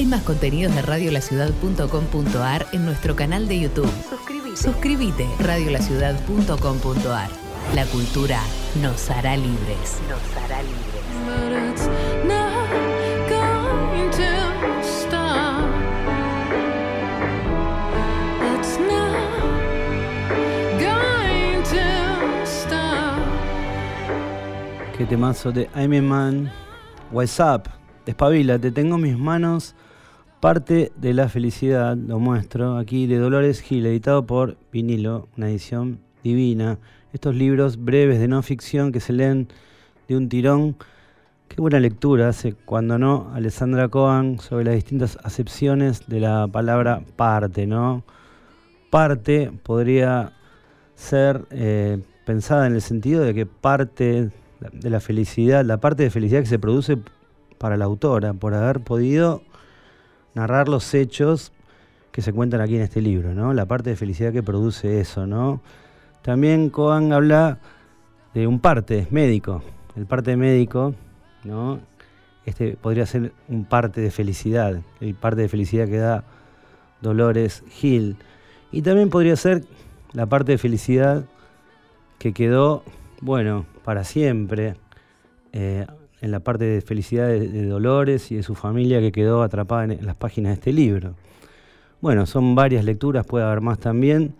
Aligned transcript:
Hay 0.00 0.06
más 0.06 0.22
contenidos 0.22 0.74
de 0.74 0.80
radiolaciudad.com.ar 0.80 2.66
en 2.72 2.86
nuestro 2.86 3.14
canal 3.14 3.46
de 3.46 3.60
YouTube. 3.60 3.92
Suscríbete. 4.08 4.56
Suscríbete. 4.56 5.28
radiolaciudad.com.ar. 5.40 7.28
La 7.74 7.84
cultura 7.84 8.40
nos 8.80 9.10
hará 9.10 9.36
libres. 9.36 9.98
Nos 10.08 10.22
hará 10.42 10.62
libres. 10.62 11.02
Qué 24.96 25.04
temazo 25.04 25.52
de 25.52 25.68
I'm 25.76 26.02
Man. 26.02 26.50
What's 27.10 27.38
up? 27.38 27.68
Despabila, 28.06 28.58
te 28.58 28.70
tengo 28.72 28.94
en 28.94 29.02
mis 29.02 29.18
manos 29.18 29.74
parte 30.40 30.90
de 30.96 31.12
la 31.12 31.28
felicidad, 31.28 31.96
lo 31.96 32.18
muestro 32.18 32.78
aquí, 32.78 33.06
de 33.06 33.18
Dolores 33.18 33.60
Gil, 33.60 33.84
editado 33.84 34.26
por 34.26 34.56
Vinilo, 34.72 35.28
una 35.36 35.50
edición 35.50 36.00
divina. 36.24 36.78
Estos 37.12 37.34
libros 37.34 37.76
breves 37.84 38.18
de 38.18 38.26
no 38.26 38.42
ficción 38.42 38.90
que 38.90 39.00
se 39.00 39.12
leen 39.12 39.48
de 40.08 40.16
un 40.16 40.30
tirón. 40.30 40.76
Qué 41.48 41.60
buena 41.60 41.78
lectura 41.78 42.28
hace, 42.28 42.54
cuando 42.54 42.98
no, 42.98 43.30
Alessandra 43.34 43.88
Cohen 43.88 44.38
sobre 44.38 44.64
las 44.64 44.74
distintas 44.76 45.18
acepciones 45.22 46.06
de 46.06 46.20
la 46.20 46.48
palabra 46.48 47.02
parte, 47.16 47.66
¿no? 47.66 48.02
Parte 48.88 49.52
podría 49.62 50.32
ser 50.94 51.44
eh, 51.50 51.98
pensada 52.24 52.66
en 52.66 52.74
el 52.74 52.82
sentido 52.82 53.22
de 53.24 53.34
que 53.34 53.44
parte 53.44 54.30
de 54.72 54.90
la 54.90 55.00
felicidad, 55.00 55.64
la 55.64 55.78
parte 55.78 56.04
de 56.04 56.10
felicidad 56.10 56.40
que 56.40 56.46
se 56.46 56.58
produce 56.58 56.96
para 57.58 57.76
la 57.76 57.84
autora, 57.84 58.32
por 58.32 58.54
haber 58.54 58.80
podido 58.80 59.42
narrar 60.34 60.68
los 60.68 60.94
hechos 60.94 61.52
que 62.12 62.22
se 62.22 62.32
cuentan 62.32 62.60
aquí 62.60 62.76
en 62.76 62.82
este 62.82 63.00
libro, 63.00 63.34
¿no? 63.34 63.54
La 63.54 63.66
parte 63.66 63.90
de 63.90 63.96
felicidad 63.96 64.32
que 64.32 64.42
produce 64.42 65.00
eso, 65.00 65.26
¿no? 65.26 65.60
También 66.22 66.70
Cohen 66.70 67.12
habla 67.12 67.58
de 68.34 68.46
un 68.46 68.60
parte 68.60 69.06
médico, 69.10 69.62
el 69.96 70.06
parte 70.06 70.36
médico, 70.36 70.94
¿no? 71.44 71.80
Este 72.44 72.76
podría 72.76 73.06
ser 73.06 73.32
un 73.48 73.64
parte 73.64 74.00
de 74.00 74.10
felicidad, 74.10 74.80
el 75.00 75.14
parte 75.14 75.42
de 75.42 75.48
felicidad 75.48 75.86
que 75.86 75.98
da 75.98 76.24
Dolores 77.00 77.64
Gil. 77.68 78.16
Y 78.72 78.82
también 78.82 79.10
podría 79.10 79.36
ser 79.36 79.64
la 80.12 80.26
parte 80.26 80.52
de 80.52 80.58
felicidad 80.58 81.24
que 82.18 82.32
quedó, 82.32 82.84
bueno, 83.20 83.66
para 83.84 84.04
siempre, 84.04 84.76
eh, 85.52 85.86
en 86.20 86.30
la 86.30 86.40
parte 86.40 86.64
de 86.64 86.80
felicidad 86.80 87.28
de, 87.28 87.66
Dolores 87.66 88.30
y 88.30 88.36
de 88.36 88.42
su 88.42 88.54
familia 88.54 89.00
que 89.00 89.12
quedó 89.12 89.42
atrapada 89.42 89.84
en, 89.84 90.04
las 90.04 90.16
páginas 90.16 90.50
de 90.50 90.54
este 90.54 90.72
libro. 90.72 91.14
Bueno, 92.00 92.26
son 92.26 92.54
varias 92.54 92.84
lecturas, 92.84 93.26
puede 93.26 93.44
haber 93.44 93.60
más 93.60 93.78
también. 93.78 94.34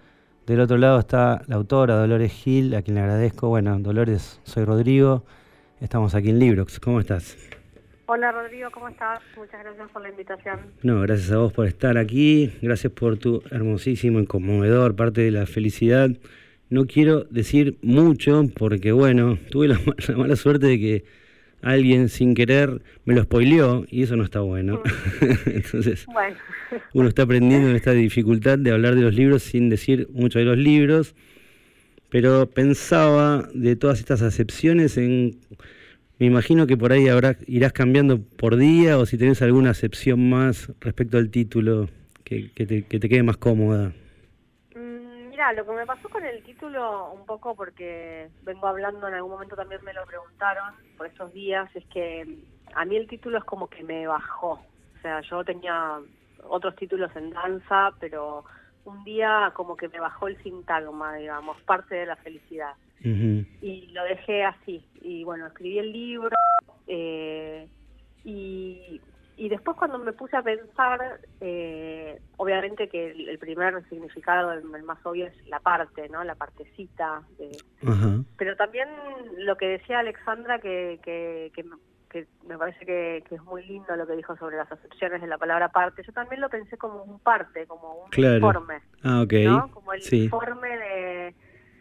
Del 0.47 0.61
otro 0.61 0.79
lado 0.79 0.99
está 0.99 1.43
la 1.47 1.57
autora 1.57 1.97
Dolores 1.97 2.33
Gil, 2.33 2.75
a 2.75 2.83
quien 2.83 2.95
le 2.97 3.03
agradezco. 3.03 3.49
Bueno, 3.49 3.79
Dolores, 3.79 4.41
soy 4.45 4.65
Rodrigo, 4.65 5.25
estamos 5.81 6.15
aquí 6.15 6.31
en 6.31 6.39
Librox. 6.39 6.81
¿Cómo 6.81 7.01
estás? 7.01 7.37
Hola 8.07 8.33
Rodrigo, 8.33 8.71
¿cómo 8.73 8.89
estás? 8.89 9.21
Muchas 9.37 9.63
gracias 9.63 9.89
por 9.91 10.03
la 10.03 10.09
invitación. 10.09 10.59
No, 10.83 11.01
gracias 11.03 11.31
a 11.31 11.39
vos 11.39 11.53
por 11.53 11.67
estar 11.67 11.97
aquí, 11.97 12.53
gracias 12.61 12.93
por 12.93 13.19
tu 13.19 13.43
hermosísimo 13.51 14.19
y 14.19 14.27
conmovedor 14.27 14.97
parte 14.97 15.21
de 15.21 15.31
la 15.31 15.47
felicidad 15.47 16.11
no 16.71 16.87
quiero 16.87 17.25
decir 17.25 17.79
mucho 17.83 18.45
porque, 18.57 18.93
bueno, 18.93 19.39
tuve 19.51 19.69
la, 19.69 19.81
mala 20.17 20.37
suerte 20.37 20.67
de 20.67 20.79
que 20.79 21.05
alguien 21.63 22.09
sin 22.09 22.35
querer 22.35 22.83
me 23.05 23.15
lo 23.15 23.23
spoileó 23.23 23.85
y 23.91 24.03
eso 24.03 24.17
no 24.17 24.25
está 24.25 24.41
bueno. 24.41 24.83
Entonces, 25.47 26.07
uno 26.93 27.09
está 27.09 27.23
aprendiendo 27.23 27.69
en 27.69 27.77
esta 27.77 27.93
dificultad 27.93 28.59
de 28.59 28.71
hablar 28.71 28.95
de 28.95 29.03
los 29.03 29.15
libros 29.15 29.43
sin 29.43 29.69
decir 29.69 30.09
mucho 30.13 30.39
de 30.39 30.45
los 30.45 30.59
libros, 30.59 31.15
pero 32.09 32.51
pensaba 32.51 33.49
de 33.55 33.77
todas 33.77 33.99
estas 33.99 34.23
acepciones 34.23 34.97
en... 34.97 35.37
Me 36.19 36.27
imagino 36.27 36.67
que 36.67 36.77
por 36.77 36.93
ahí 36.93 37.09
habrá, 37.09 37.39
irás 37.47 37.73
cambiando 37.73 38.21
por 38.21 38.57
día 38.57 38.99
o 38.99 39.07
si 39.07 39.17
tenés 39.17 39.41
alguna 39.41 39.71
acepción 39.71 40.29
más 40.29 40.71
respecto 40.81 41.17
al 41.17 41.31
título 41.31 41.89
que, 42.25 42.51
que, 42.55 42.67
te, 42.67 42.83
que 42.83 43.01
te 43.01 43.09
quede 43.09 43.23
más 43.23 43.39
cómoda 43.39 43.93
lo 45.55 45.65
que 45.65 45.73
me 45.73 45.87
pasó 45.87 46.09
con 46.09 46.25
el 46.25 46.43
título, 46.43 47.13
un 47.13 47.25
poco 47.25 47.55
porque 47.55 48.29
vengo 48.43 48.67
hablando, 48.67 49.09
en 49.09 49.15
algún 49.15 49.33
momento 49.33 49.57
también 49.57 49.83
me 49.85 49.95
lo 49.95 50.05
preguntaron 50.05 50.75
por 50.97 51.07
esos 51.07 51.33
días, 51.33 51.69
es 51.75 51.85
que 51.87 52.45
a 52.75 52.85
mí 52.85 52.97
el 52.97 53.09
título 53.09 53.39
es 53.39 53.45
como 53.45 53.69
que 53.69 53.83
me 53.83 54.07
bajó. 54.07 54.53
O 54.53 55.01
sea, 55.03 55.21
yo 55.23 55.43
tenía 55.45 55.99
otros 56.45 56.77
títulos 56.77 57.11
en 57.17 57.31
danza, 57.31 57.91
pero 57.99 58.45
un 58.85 59.03
día 59.05 59.53
como 59.55 59.77
que 59.77 59.89
me 59.89 59.99
bajó 59.99 60.29
el 60.29 60.41
sintagma, 60.43 61.15
digamos, 61.15 61.61
parte 61.63 61.95
de 61.95 62.07
la 62.07 62.17
felicidad. 62.17 62.75
Y 63.03 63.89
lo 63.93 64.05
dejé 64.05 64.45
así. 64.45 64.85
Y 65.01 65.25
bueno, 65.25 65.47
escribí 65.47 65.79
el 65.79 65.91
libro 65.91 66.37
eh, 66.87 67.67
y 68.25 69.01
y 69.41 69.49
después 69.49 69.75
cuando 69.75 69.99
me 69.99 70.13
puse 70.13 70.37
a 70.37 70.43
pensar, 70.43 71.19
eh, 71.41 72.21
obviamente 72.37 72.91
que 72.91 73.11
el, 73.11 73.39
primer 73.39 73.83
significado, 73.89 74.53
el, 74.53 74.65
más 74.83 74.99
obvio 75.07 75.29
es 75.29 75.47
la 75.47 75.61
parte, 75.61 76.11
¿no? 76.11 76.23
La 76.25 76.35
partecita. 76.35 77.23
Pero 78.37 78.57
también 78.57 78.91
lo 79.39 79.57
que 79.57 79.67
decía 79.67 80.01
Alexandra, 80.01 80.59
que, 80.59 81.01
que, 81.03 81.53
que, 81.55 82.27
me 82.47 82.59
parece 82.59 82.85
que, 82.85 83.25
es 83.31 83.43
muy 83.45 83.65
lindo 83.67 83.97
lo 83.97 84.07
que 84.07 84.15
dijo 84.15 84.37
sobre 84.37 84.59
las 84.59 84.71
acepciones 84.71 85.23
de 85.23 85.27
la 85.27 85.39
palabra 85.39 85.71
parte, 85.71 86.03
yo 86.07 86.13
también 86.13 86.43
lo 86.43 86.51
pensé 86.51 86.77
como 86.77 87.03
un 87.03 87.19
parte, 87.19 87.67
como 87.67 87.95
un 87.95 88.25
informe. 88.35 88.83
Ah, 89.03 89.25
¿no? 89.27 89.71
Como 89.71 89.95
el 89.95 90.03
informe 90.13 90.69
de, 90.69 91.35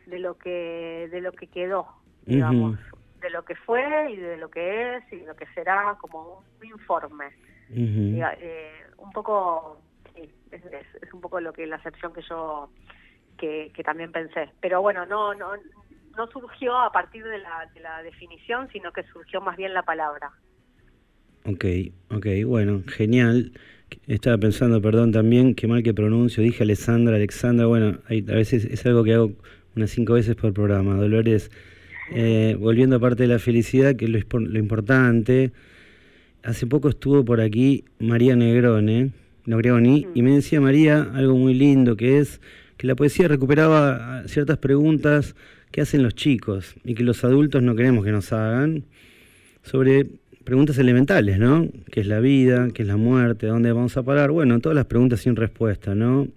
de, 0.06 0.20
lo 0.20 0.38
que, 0.38 1.10
de 1.12 1.20
lo 1.20 1.34
que 1.34 1.48
quedó, 1.48 1.90
digamos. 2.26 2.80
De 3.22 3.30
lo 3.30 3.44
que 3.44 3.56
fue 3.56 4.12
y 4.12 4.18
de 4.18 4.38
lo 4.38 4.50
que 4.50 4.98
es 4.98 5.14
y 5.14 5.26
lo 5.26 5.36
que 5.36 5.46
será 5.54 5.98
como 6.00 6.44
un 6.60 6.66
informe. 6.66 7.26
Eh, 7.72 8.72
un 8.98 9.12
poco, 9.12 9.82
sí, 10.16 10.30
es, 10.52 10.64
es, 10.66 11.14
un 11.14 11.22
poco 11.22 11.40
lo 11.40 11.54
que 11.54 11.68
la 11.68 11.76
acepción 11.76 12.14
que 12.14 12.22
yo 12.22 12.70
que, 13.38 13.72
que 13.74 13.84
también 13.84 14.12
pensé. 14.12 14.50
Pero 14.62 14.82
bueno, 14.82 15.06
no, 15.06 15.34
no, 15.34 15.52
no 16.18 16.28
surgió 16.28 16.78
a 16.78 16.92
partir 16.92 17.24
de 17.24 17.40
la, 17.40 17.70
de 17.74 17.80
la 17.80 18.04
definición, 18.04 18.68
sino 18.72 18.92
que 18.92 19.04
surgió 19.04 19.42
más 19.42 19.58
bien 19.58 19.74
la 19.74 19.84
palabra. 19.84 20.32
Ok, 21.46 21.66
ok, 22.12 22.28
bueno, 22.46 22.84
genial. 22.88 23.54
Estaba 24.08 24.38
pensando, 24.38 24.82
perdón, 24.82 25.12
también, 25.12 25.56
qué 25.56 25.68
mal 25.68 25.82
que 25.82 25.94
pronuncio, 25.94 26.44
dije 26.44 26.64
Alessandra, 26.64 27.16
Alexandra, 27.16 27.66
bueno, 27.66 28.00
hay, 28.08 28.24
a 28.30 28.36
veces 28.36 28.66
es 28.66 28.86
algo 28.86 29.04
que 29.04 29.14
hago 29.14 29.32
unas 29.76 29.90
cinco 29.90 30.14
veces 30.14 30.36
por 30.36 30.54
programa. 30.54 30.96
Dolores, 30.96 31.50
eh, 32.12 32.56
volviendo 32.60 32.96
a 32.96 33.00
parte 33.00 33.24
de 33.24 33.30
la 33.30 33.40
felicidad, 33.40 33.96
que 33.96 34.06
es 34.06 34.12
lo, 34.12 34.40
lo 34.40 34.60
importante, 34.60 35.52
hace 36.44 36.68
poco 36.68 36.90
estuvo 36.90 37.24
por 37.24 37.42
aquí 37.42 37.86
María 38.00 38.36
Negrone, 38.36 39.12
Negreoni, 39.46 40.08
y 40.14 40.22
me 40.22 40.36
decía 40.36 40.62
María 40.62 41.10
algo 41.14 41.36
muy 41.36 41.54
lindo, 41.54 41.96
que 41.96 42.20
es 42.20 42.40
que 42.78 42.88
la 42.88 42.96
poesía 42.96 43.28
recuperaba 43.28 44.24
ciertas 44.28 44.58
preguntas 44.58 45.36
que 45.72 45.82
hacen 45.82 46.04
los 46.04 46.16
chicos 46.16 46.76
y 46.84 46.96
que 46.96 47.04
los 47.04 47.24
adultos 47.24 47.62
no 47.62 47.76
queremos 47.76 48.06
que 48.06 48.12
nos 48.12 48.32
hagan 48.32 48.84
sobre 49.64 50.08
preguntas 50.44 50.78
elementales, 50.78 51.38
¿no? 51.38 51.68
¿Qué 51.92 52.02
es 52.02 52.08
la 52.08 52.20
vida? 52.20 52.70
¿Qué 52.74 52.84
es 52.84 52.88
la 52.88 52.98
muerte? 52.98 53.48
dónde 53.48 53.72
vamos 53.72 53.98
a 53.98 54.04
parar? 54.04 54.32
Bueno, 54.32 54.60
todas 54.60 54.76
las 54.76 54.86
preguntas 54.86 55.20
sin 55.22 55.36
respuesta, 55.36 55.94
¿no? 55.94 56.28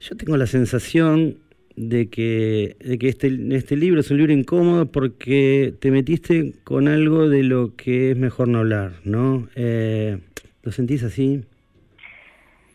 Yo 0.00 0.16
tengo 0.16 0.36
la 0.36 0.46
sensación 0.46 1.38
de 1.76 2.08
que, 2.08 2.76
de 2.80 2.98
que 2.98 3.08
este, 3.08 3.30
este 3.50 3.76
libro 3.76 4.00
es 4.00 4.10
un 4.10 4.16
libro 4.16 4.32
incómodo 4.32 4.86
porque 4.86 5.74
te 5.78 5.90
metiste 5.90 6.54
con 6.64 6.88
algo 6.88 7.28
de 7.28 7.42
lo 7.42 7.76
que 7.76 8.12
es 8.12 8.16
mejor 8.16 8.48
no 8.48 8.58
hablar, 8.58 8.92
¿no? 9.04 9.48
Eh, 9.54 10.18
¿Lo 10.62 10.72
sentís 10.72 11.04
así? 11.04 11.44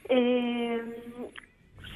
Eh, 0.07 0.81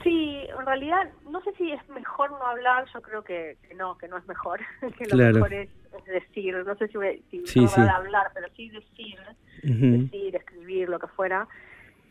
sí, 0.04 0.40
en 0.60 0.66
realidad 0.66 1.10
no 1.30 1.42
sé 1.44 1.52
si 1.58 1.72
es 1.72 1.90
mejor 1.90 2.32
no 2.32 2.46
hablar, 2.46 2.86
yo 2.94 3.02
creo 3.02 3.24
que, 3.24 3.58
no, 3.76 3.98
que 3.98 4.08
no 4.08 4.18
es 4.18 4.28
mejor, 4.28 4.60
que 4.98 5.06
lo 5.06 5.18
mejor 5.18 5.54
es, 5.54 5.70
decir, 6.08 6.56
no 6.66 6.76
sé 6.76 6.88
si, 6.88 7.44
si 7.46 7.68
sí, 7.68 7.80
hablar, 7.80 8.32
pero 8.34 8.48
sí 8.56 8.70
decir, 8.70 9.18
decir, 9.62 10.36
escribir, 10.36 10.90
lo 10.90 11.00
que 11.00 11.08
fuera. 11.08 11.48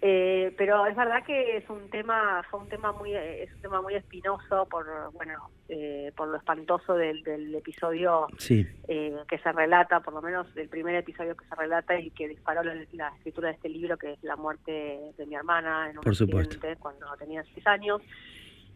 Eh, 0.07 0.55
pero 0.59 0.87
es 0.87 0.95
verdad 0.95 1.25
que 1.25 1.57
es 1.57 1.71
un 1.71 1.89
tema, 1.89 2.43
fue 2.51 2.61
un 2.61 2.69
tema 2.69 2.93
muy, 2.93 3.15
es 3.15 3.51
un 3.55 3.63
tema 3.63 3.81
muy 3.81 3.95
espinoso 3.95 4.67
por, 4.67 4.85
bueno, 5.15 5.49
eh, 5.71 6.13
por 6.15 6.29
lo 6.29 6.37
espantoso 6.37 6.93
del, 6.93 7.23
del 7.23 7.55
episodio 7.55 8.27
eh, 8.87 9.17
que 9.27 9.39
se 9.39 9.53
relata, 9.53 10.01
por 10.01 10.13
lo 10.13 10.21
menos 10.21 10.47
el 10.57 10.69
primer 10.69 10.95
episodio 10.97 11.35
que 11.35 11.47
se 11.47 11.55
relata 11.55 11.99
y 11.99 12.11
que 12.11 12.29
disparó 12.29 12.63
la, 12.63 12.75
escritura 13.17 13.49
de 13.49 13.55
este 13.55 13.71
libro, 13.71 13.97
que 13.97 14.13
es 14.13 14.23
la 14.23 14.37
muerte 14.37 15.01
de 15.17 15.25
mi 15.25 15.37
hermana 15.37 15.89
en 15.89 15.97
un 15.97 16.07
accidente 16.07 16.77
cuando 16.77 17.07
tenía 17.19 17.43
seis 17.55 17.67
años. 17.67 18.03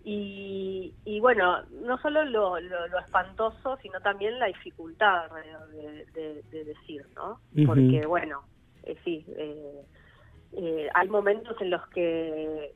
Y, 0.05 0.95
y 1.05 1.21
bueno, 1.21 1.63
no 1.83 1.99
solo 1.99 2.25
lo, 2.25 2.59
lo, 2.59 2.99
espantoso, 3.01 3.77
sino 3.83 4.01
también 4.01 4.39
la 4.39 4.47
dificultad 4.47 5.31
de, 6.15 6.43
de, 6.51 6.65
decir, 6.65 7.05
¿no? 7.15 7.39
Porque, 7.67 8.07
bueno, 8.07 8.45
sí, 9.05 9.27
eh, 9.37 9.83
eh, 10.57 10.89
hay 10.95 11.09
momentos 11.09 11.57
en 11.61 11.71
los 11.71 11.87
que, 11.89 12.73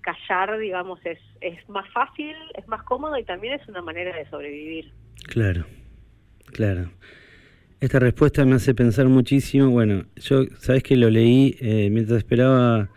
callar, 0.00 0.58
digamos, 0.58 0.98
es, 1.04 1.18
es 1.40 1.68
más 1.68 1.88
fácil, 1.92 2.34
es 2.54 2.66
más 2.66 2.82
cómodo 2.84 3.18
y 3.18 3.24
también 3.24 3.54
es 3.54 3.68
una 3.68 3.82
manera 3.82 4.16
de 4.16 4.28
sobrevivir. 4.30 4.92
Claro, 5.28 5.66
claro. 6.46 6.90
Esta 7.80 7.98
respuesta 7.98 8.44
me 8.46 8.54
hace 8.54 8.74
pensar 8.74 9.06
muchísimo. 9.08 9.68
Bueno, 9.68 10.06
yo, 10.16 10.44
sabes 10.58 10.82
que 10.82 10.96
lo 10.96 11.10
leí 11.10 11.56
eh, 11.60 11.90
mientras 11.90 12.18
esperaba, 12.18 12.88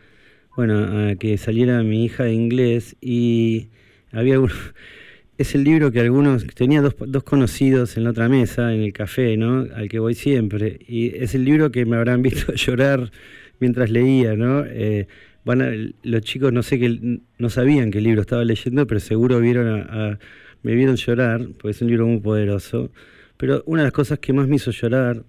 bueno, 0.56 1.10
a 1.10 1.16
que 1.16 1.38
saliera 1.38 1.84
mi 1.84 2.06
hija 2.06 2.24
de 2.24 2.34
inglés 2.34 2.96
y 3.02 3.70
había 4.14 4.38
es 5.38 5.56
el 5.56 5.64
libro 5.64 5.92
que 5.92 6.00
algunos 6.00 6.48
tenía 6.48 6.82
dos, 6.82 6.96
dos 7.00 7.24
conocidos 7.24 7.98
en 7.98 8.06
la 8.06 8.12
otra 8.12 8.30
mesa 8.30 8.74
en 8.74 8.82
el 8.82 8.94
café, 8.94 9.36
¿no? 9.38 9.68
Al 9.76 9.90
que 9.90 10.00
voy 10.00 10.14
siempre 10.14 10.80
y 10.88 11.16
es 11.18 11.36
el 11.36 11.44
libro 11.44 11.72
que 11.72 11.86
me 11.86 11.98
habrán 11.98 12.22
visto 12.22 12.54
llorar 12.56 13.12
mientras 13.60 13.90
leía, 13.90 14.36
¿no? 14.36 14.64
Eh, 14.66 15.08
van 15.46 15.94
los 16.04 16.22
chicos 16.22 16.52
no 16.52 16.62
sé 16.62 16.78
que 16.78 17.20
no 17.38 17.50
sabían 17.50 17.92
el 17.94 18.04
libro 18.04 18.22
estaba 18.22 18.44
leyendo, 18.44 18.86
pero 18.86 19.00
seguro 19.00 19.40
vieron 19.40 19.82
a, 19.82 20.20
me 20.64 20.76
vieron 20.76 20.96
llorar, 20.98 21.48
porque 21.54 21.72
es 21.72 21.82
un 21.82 21.88
libro 21.88 22.08
muy 22.08 22.20
poderoso. 22.20 22.92
Pero 23.38 23.64
una 23.66 23.82
de 23.82 23.88
las 23.88 23.94
cosas 23.94 24.20
que 24.20 24.34
más 24.34 24.48
me 24.48 24.58
hizo 24.58 24.72
llorar 24.72 25.24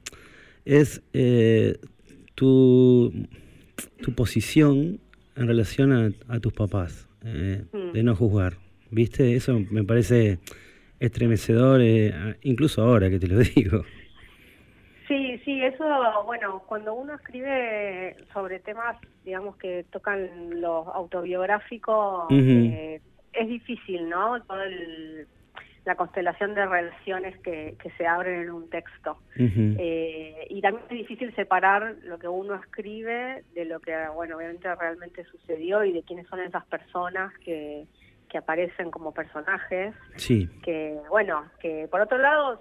es 0.64 1.02
eh, 1.12 1.76
tu, 2.34 3.12
tu 4.02 4.12
posición 4.14 4.98
en 5.36 5.46
relación 5.46 6.14
a, 6.26 6.40
tus 6.40 6.52
papás, 6.52 7.06
eh, 7.24 7.62
de 7.92 8.02
no 8.02 8.16
juzgar. 8.16 8.56
¿Viste? 8.90 9.36
Eso 9.36 9.60
me 9.70 9.84
parece 9.84 10.38
estremecedor, 10.98 11.81
eh, 11.82 12.36
incluso 12.42 12.82
ahora 12.82 13.08
que 13.10 13.19
te 13.19 13.28
lo 13.28 13.38
digo. 13.54 13.84
Sí, 15.08 15.38
sí, 15.44 15.64
eso, 15.64 15.84
bueno, 16.26 16.62
cuando 16.66 16.93
uno 16.94 17.14
escribe 17.14 18.14
sobre 18.32 18.60
temas, 18.60 18.96
digamos, 19.25 19.56
que 19.56 19.84
tocan 19.90 20.60
lo 20.60 20.93
autobiográfico, 20.93 22.28
es 22.31 23.49
difícil, 23.49 24.08
¿no? 24.08 24.43
Todo 24.43 24.62
el, 24.62 25.26
la 25.88 25.94
constelación 25.94 26.55
de 26.55 26.66
relaciones 26.66 27.38
que, 27.38 27.75
se 27.96 28.06
abren 28.06 28.43
en 28.43 28.50
un 28.50 28.69
texto. 28.69 29.19
Eh, 29.38 30.46
y 30.50 30.60
también 30.60 30.84
es 30.90 30.99
difícil 30.99 31.34
separar 31.34 31.96
lo 32.02 32.19
que 32.19 32.28
uno 32.28 32.55
escribe 32.56 33.43
de 33.55 33.64
lo 33.64 33.81
que, 33.81 33.96
bueno, 34.14 34.37
obviamente 34.37 34.72
realmente 34.75 35.25
sucedió 35.25 35.82
y 35.84 35.93
de 35.93 36.02
quiénes 36.02 36.26
son 36.28 36.40
esas 36.40 36.66
personas 36.66 37.32
que, 37.38 37.87
que 38.28 38.37
aparecen 38.37 38.90
como 38.90 39.12
personajes. 39.12 39.94
Sí. 40.16 40.46
Que, 40.62 40.99
bueno, 41.08 41.46
que 41.58 41.88
por 41.90 42.02
otro 42.02 42.19
lado, 42.19 42.60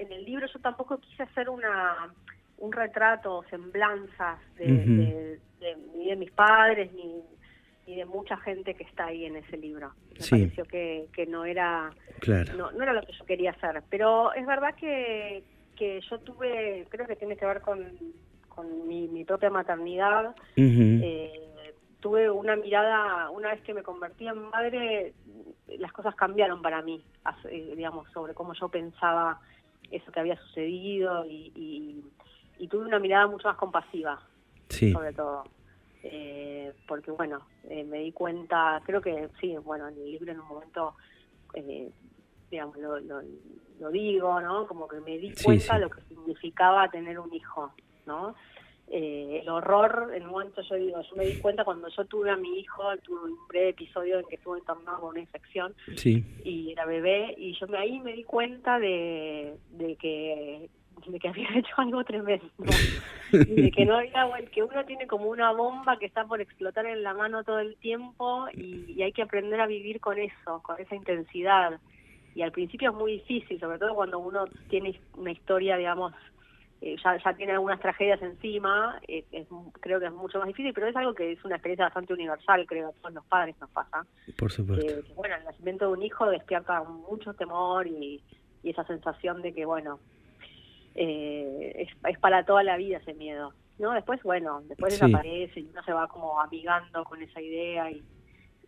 en 0.00 0.12
el 0.12 0.24
libro 0.24 0.46
yo 0.46 0.58
tampoco 0.60 0.98
quise 0.98 1.22
hacer 1.22 1.48
una 1.48 2.12
un 2.58 2.72
retrato, 2.72 3.44
semblanzas 3.50 4.40
de, 4.56 5.38
ni 5.94 6.06
de 6.08 6.16
mis 6.16 6.30
padres, 6.32 6.92
ni 6.92 7.22
y 7.88 7.96
de 7.96 8.04
mucha 8.04 8.36
gente 8.36 8.74
que 8.74 8.84
está 8.84 9.06
ahí 9.06 9.24
en 9.24 9.36
ese 9.36 9.56
libro. 9.56 9.94
Me 10.10 10.26
pareció 10.28 10.64
que, 10.66 11.06
que 11.10 11.24
no 11.24 11.46
era 11.46 11.90
no, 12.54 12.70
no, 12.72 12.82
era 12.82 12.92
lo 12.92 13.00
que 13.00 13.12
yo 13.12 13.24
quería 13.24 13.52
hacer. 13.52 13.82
Pero 13.88 14.34
es 14.34 14.46
verdad 14.46 14.74
que, 14.74 15.42
que 15.74 15.98
yo 16.02 16.18
tuve, 16.20 16.86
creo 16.90 17.06
que 17.06 17.16
tiene 17.16 17.38
que 17.38 17.46
ver 17.46 17.62
con, 17.62 17.82
con 18.50 18.86
mi, 18.86 19.08
mi 19.08 19.24
propia 19.24 19.48
maternidad. 19.48 20.36
eh, 21.02 21.74
tuve 22.00 22.30
una 22.30 22.56
mirada, 22.56 23.30
una 23.30 23.52
vez 23.52 23.62
que 23.62 23.72
me 23.72 23.82
convertí 23.82 24.28
en 24.28 24.38
madre, 24.50 25.14
las 25.78 25.92
cosas 25.92 26.14
cambiaron 26.14 26.60
para 26.60 26.82
mí, 26.82 27.02
digamos, 27.74 28.06
sobre 28.12 28.34
cómo 28.34 28.52
yo 28.52 28.68
pensaba 28.68 29.40
eso 29.90 30.12
que 30.12 30.20
había 30.20 30.36
sucedido 30.36 31.24
y, 31.24 31.52
y, 31.54 32.04
y 32.58 32.68
tuve 32.68 32.86
una 32.86 32.98
mirada 32.98 33.26
mucho 33.26 33.48
más 33.48 33.56
compasiva, 33.56 34.20
sí. 34.68 34.92
sobre 34.92 35.12
todo 35.12 35.44
eh, 36.02 36.72
porque 36.86 37.10
bueno, 37.10 37.40
eh, 37.68 37.84
me 37.84 37.98
di 37.98 38.12
cuenta, 38.12 38.80
creo 38.84 39.00
que 39.00 39.28
sí, 39.40 39.56
bueno, 39.56 39.88
en 39.88 39.94
el 39.94 40.10
libro 40.12 40.32
en 40.32 40.40
un 40.40 40.46
momento, 40.46 40.94
eh, 41.54 41.90
digamos, 42.50 42.76
lo, 42.76 43.00
lo, 43.00 43.90
digo, 43.90 44.40
¿no? 44.40 44.66
Como 44.66 44.86
que 44.86 45.00
me 45.00 45.18
di 45.18 45.34
cuenta 45.42 45.74
de 45.74 45.80
lo 45.80 45.90
que 45.90 46.02
significaba 46.02 46.88
tener 46.88 47.18
un 47.18 47.32
hijo, 47.32 47.72
¿no? 48.06 48.34
Eh, 48.90 49.40
el 49.42 49.48
horror, 49.50 50.12
en 50.14 50.24
un 50.24 50.30
momento 50.30 50.62
yo 50.62 50.76
digo, 50.76 51.02
yo 51.02 51.16
me 51.16 51.26
di 51.26 51.38
cuenta 51.40 51.64
cuando 51.64 51.88
yo 51.88 52.04
tuve 52.06 52.30
a 52.30 52.36
mi 52.36 52.60
hijo, 52.60 52.82
tuve 53.02 53.30
un 53.30 53.46
breve 53.46 53.70
episodio 53.70 54.18
en 54.18 54.26
que 54.26 54.36
estuve 54.36 54.60
internado 54.60 55.00
con 55.00 55.10
una 55.10 55.20
infección 55.20 55.74
y 56.42 56.72
era 56.72 56.86
bebé, 56.86 57.34
y 57.36 57.52
yo 57.58 57.66
me, 57.66 57.76
ahí 57.76 58.00
me 58.00 58.14
di 58.14 58.24
cuenta 58.24 58.78
de, 58.78 59.56
de 59.72 59.96
que 59.96 60.70
de 61.06 61.18
que 61.18 61.28
había 61.28 61.48
hecho 61.54 61.74
algo 61.76 62.02
tremendo. 62.04 62.46
De 63.30 63.70
que 63.70 63.84
no 63.84 63.96
había 63.96 64.26
que 64.52 64.62
uno 64.62 64.84
tiene 64.84 65.06
como 65.06 65.26
una 65.26 65.52
bomba 65.52 65.98
que 65.98 66.06
está 66.06 66.24
por 66.24 66.40
explotar 66.40 66.86
en 66.86 67.02
la 67.02 67.14
mano 67.14 67.44
todo 67.44 67.60
el 67.60 67.76
tiempo 67.76 68.46
y, 68.54 69.00
hay 69.02 69.12
que 69.12 69.22
aprender 69.22 69.60
a 69.60 69.66
vivir 69.66 70.00
con 70.00 70.18
eso 70.18 70.60
con 70.62 70.80
esa 70.80 70.94
intensidad. 70.94 71.78
Y 72.34 72.42
al 72.42 72.52
principio 72.52 72.90
es 72.90 72.96
muy 72.96 73.12
difícil 73.12 73.60
sobre 73.60 73.78
todo 73.78 73.94
cuando 73.94 74.18
uno 74.18 74.46
tiene 74.68 74.98
una 75.16 75.30
historia 75.30 75.76
digamos 75.76 76.12
eh, 76.80 76.96
ya, 77.02 77.16
ya 77.22 77.34
tiene 77.34 77.52
algunas 77.52 77.80
tragedias 77.80 78.22
encima 78.22 79.00
eh, 79.08 79.24
creo 79.80 79.98
que 79.98 80.06
es 80.06 80.12
mucho 80.12 80.38
más 80.38 80.48
difícil 80.48 80.72
pero 80.72 80.86
es 80.86 80.96
algo 80.96 81.14
que 81.14 81.32
es 81.32 81.44
una 81.44 81.56
experiencia 81.56 81.86
bastante 81.86 82.12
universal 82.12 82.66
creo 82.66 82.88
a 82.88 82.92
todos 82.92 83.14
los 83.14 83.24
padres 83.26 83.56
nos 83.60 83.70
pasa 83.70 84.06
por 84.36 84.52
supuesto 84.52 85.14
bueno 85.16 85.36
el 85.36 85.44
nacimiento 85.44 85.86
de 85.86 85.92
un 85.92 86.02
hijo 86.02 86.30
despierta 86.30 86.82
mucho 86.84 87.34
temor 87.34 87.86
y, 87.86 88.22
y 88.62 88.70
esa 88.70 88.84
sensación 88.84 89.42
de 89.42 89.52
que 89.52 89.64
bueno 89.64 89.98
eh, 91.00 91.86
es, 92.04 92.18
para 92.18 92.44
toda 92.44 92.64
la 92.64 92.76
vida 92.76 92.98
ese 92.98 93.14
miedo. 93.14 93.52
¿no? 93.78 93.92
Después, 93.92 94.20
bueno, 94.24 94.62
después 94.66 94.98
desaparece 94.98 95.60
y 95.60 95.68
uno 95.70 95.80
se 95.84 95.92
va 95.92 96.08
como 96.08 96.40
amigando 96.40 97.04
con 97.04 97.22
esa 97.22 97.40
idea 97.40 97.88
y, 97.92 98.02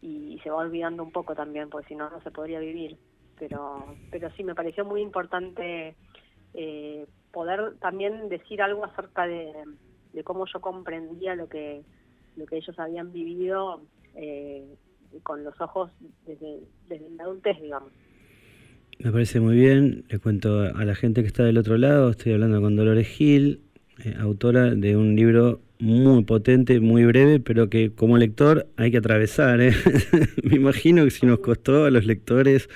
y 0.00 0.38
se 0.44 0.50
va 0.50 0.58
olvidando 0.58 1.02
un 1.02 1.10
poco 1.10 1.34
también, 1.34 1.68
porque 1.68 1.88
si 1.88 1.96
no, 1.96 2.08
no 2.08 2.20
se 2.22 2.30
podría 2.30 2.60
vivir. 2.60 2.96
Pero, 3.36 3.84
pero 4.12 4.30
sí, 4.36 4.44
me 4.44 4.54
pareció 4.54 4.84
muy 4.84 5.00
importante 5.00 5.96
eh, 6.54 7.06
poder 7.32 7.74
también 7.80 8.28
decir 8.28 8.62
algo 8.62 8.84
acerca 8.84 9.26
de, 9.26 9.52
cómo 10.24 10.46
yo 10.46 10.60
comprendía 10.60 11.34
lo 11.34 11.48
que, 11.48 11.82
lo 12.36 12.46
que 12.46 12.56
ellos 12.56 12.78
habían 12.78 13.12
vivido 13.12 13.82
eh, 14.14 14.64
con 15.22 15.44
los 15.44 15.60
ojos 15.60 15.90
desde, 16.26 16.60
desde 16.88 17.10
la 17.10 17.24
adultez, 17.24 17.60
digamos. 17.60 17.92
Me 19.02 19.10
parece 19.12 19.40
muy 19.40 19.56
bien. 19.56 20.04
Le 20.10 20.18
cuento 20.18 20.60
a 20.60 20.84
la 20.84 20.94
gente 20.94 21.22
que 21.22 21.26
está 21.26 21.42
del 21.42 21.56
otro 21.56 21.78
lado. 21.78 22.10
Estoy 22.10 22.34
hablando 22.34 22.60
con 22.60 22.76
Dolores 22.76 23.08
Gil, 23.08 23.62
eh, 24.04 24.14
autora 24.18 24.74
de 24.74 24.94
un 24.94 25.16
libro 25.16 25.60
muy 25.78 26.22
potente, 26.24 26.80
muy 26.80 27.06
breve, 27.06 27.40
pero 27.40 27.70
que 27.70 27.92
como 27.94 28.18
lector 28.18 28.68
hay 28.76 28.90
que 28.90 28.98
atravesar. 28.98 29.62
¿eh? 29.62 29.72
Me 30.44 30.56
imagino 30.56 31.04
que 31.04 31.10
si 31.10 31.24
nos 31.24 31.38
costó 31.38 31.86
a 31.86 31.90
los 31.90 32.04
lectores 32.04 32.68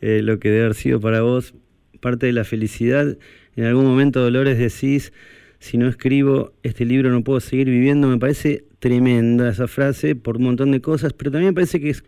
eh, 0.00 0.20
lo 0.22 0.38
que 0.38 0.50
debe 0.50 0.66
haber 0.66 0.74
sido 0.74 1.00
para 1.00 1.22
vos 1.22 1.52
parte 2.00 2.26
de 2.26 2.32
la 2.32 2.44
felicidad. 2.44 3.18
En 3.56 3.64
algún 3.64 3.86
momento, 3.86 4.20
Dolores, 4.20 4.58
decís, 4.58 5.12
si 5.58 5.78
no 5.78 5.88
escribo 5.88 6.52
este 6.62 6.84
libro 6.84 7.10
no 7.10 7.24
puedo 7.24 7.40
seguir 7.40 7.68
viviendo. 7.68 8.08
Me 8.08 8.18
parece 8.18 8.64
tremenda 8.78 9.48
esa 9.48 9.66
frase 9.66 10.14
por 10.14 10.36
un 10.36 10.44
montón 10.44 10.70
de 10.70 10.80
cosas, 10.80 11.12
pero 11.12 11.30
también 11.30 11.50
me 11.50 11.54
parece 11.54 11.80
que 11.80 11.90
es 11.90 12.04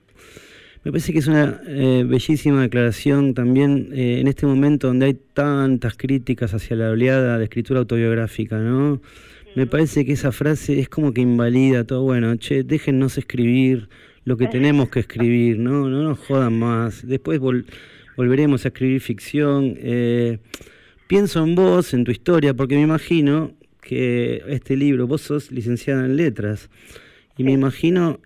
me 0.85 0.93
parece 0.93 1.13
que 1.13 1.19
es 1.19 1.27
una 1.27 1.61
eh, 1.67 2.05
bellísima 2.07 2.63
declaración 2.63 3.35
también 3.35 3.91
eh, 3.93 4.21
en 4.21 4.29
este 4.29 4.47
momento 4.47 4.87
donde 4.87 5.07
hay 5.07 5.15
tantas 5.15 5.97
críticas 5.97 6.55
hacia 6.55 6.77
la 6.77 6.91
oleada 6.91 7.37
de 7.37 7.45
escritura 7.45 7.81
autobiográfica, 7.81 8.59
¿no? 8.59 9.01
Me 9.57 9.67
parece 9.67 10.05
que 10.05 10.13
esa 10.13 10.31
frase 10.31 10.79
es 10.79 10.89
como 10.89 11.13
que 11.13 11.21
invalida 11.21 11.83
todo, 11.83 12.03
bueno, 12.03 12.37
che, 12.37 12.63
déjennos 12.63 13.19
escribir 13.19 13.89
lo 14.25 14.37
que 14.37 14.47
tenemos 14.47 14.89
que 14.89 15.01
escribir, 15.01 15.59
¿no? 15.59 15.89
No 15.89 16.03
nos 16.05 16.19
jodan 16.21 16.59
más. 16.59 17.05
Después 17.05 17.41
volveremos 18.17 18.65
a 18.65 18.69
escribir 18.69 19.01
ficción. 19.01 19.75
Eh, 19.79 20.39
pienso 21.09 21.43
en 21.43 21.57
vos, 21.57 21.93
en 21.93 22.05
tu 22.05 22.13
historia, 22.13 22.55
porque 22.55 22.77
me 22.77 22.83
imagino 22.83 23.51
que 23.81 24.45
este 24.47 24.77
libro, 24.77 25.09
vos 25.09 25.23
sos 25.23 25.51
licenciada 25.51 26.05
en 26.05 26.17
letras, 26.17 26.71
y 27.37 27.43
me 27.43 27.53
imagino, 27.53 28.21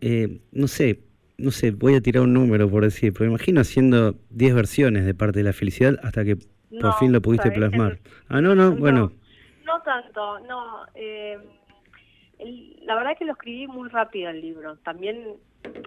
no 0.53 0.69
sé, 0.69 1.01
no 1.39 1.51
sé, 1.51 1.73
voy 1.73 1.95
a 1.95 2.01
tirar 2.01 2.23
un 2.23 2.33
número 2.33 2.71
por 2.71 2.85
decir, 2.85 3.13
pero 3.13 3.25
me 3.25 3.37
imagino 3.37 3.61
haciendo 3.61 4.15
10 4.31 4.55
versiones 4.55 5.05
de 5.05 5.15
parte 5.15 5.41
de 5.41 5.45
la 5.45 5.53
felicidad 5.53 5.99
hasta 6.03 6.25
que 6.25 6.37
por 6.81 6.95
fin 6.95 7.13
lo 7.13 7.21
pudiste 7.21 7.51
plasmar. 7.51 7.99
ah, 8.29 8.41
no, 8.41 8.55
no, 8.55 8.73
bueno. 8.73 9.13
No 9.65 9.83
tanto, 9.83 10.41
no. 10.41 10.87
Eh, 10.95 11.39
la 12.83 12.95
verdad 12.95 13.13
es 13.13 13.19
que 13.19 13.25
lo 13.25 13.33
escribí 13.33 13.67
muy 13.67 13.89
rápido 13.89 14.31
el 14.31 14.41
libro. 14.41 14.77
También, 14.79 15.37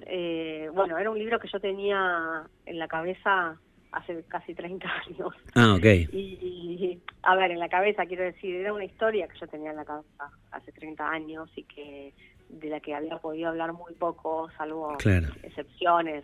eh, 0.06 0.70
bueno, 0.74 0.98
era 0.98 1.10
un 1.10 1.18
libro 1.18 1.40
que 1.40 1.48
yo 1.48 1.60
tenía 1.60 2.44
en 2.66 2.80
la 2.80 2.88
cabeza 2.88 3.60
hace 3.96 4.24
casi 4.28 4.54
30 4.54 4.88
años. 5.08 5.34
Ah, 5.56 5.74
ok. 5.74 5.86
Y, 6.12 7.00
a 7.24 7.36
ver, 7.36 7.52
en 7.52 7.60
la 7.60 7.70
cabeza 7.70 8.06
quiero 8.06 8.24
decir, 8.24 8.56
era 8.56 8.74
una 8.74 8.86
historia 8.86 9.28
que 9.28 9.40
yo 9.40 9.48
tenía 9.48 9.72
en 9.72 9.78
la 9.78 9.86
cabeza 9.86 10.30
hace 10.52 10.72
30 10.72 11.10
años 11.10 11.50
y 11.56 11.64
que 11.64 12.14
de 12.50 12.70
la 12.70 12.80
que 12.80 12.94
había 12.94 13.18
podido 13.18 13.50
hablar 13.50 13.74
muy 13.74 13.94
poco, 13.94 14.50
salvo 14.58 14.96
excepciones, 15.44 16.24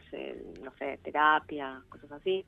no 0.62 0.72
sé, 0.78 1.00
terapia, 1.04 1.82
cosas 1.90 2.12
así. 2.12 2.46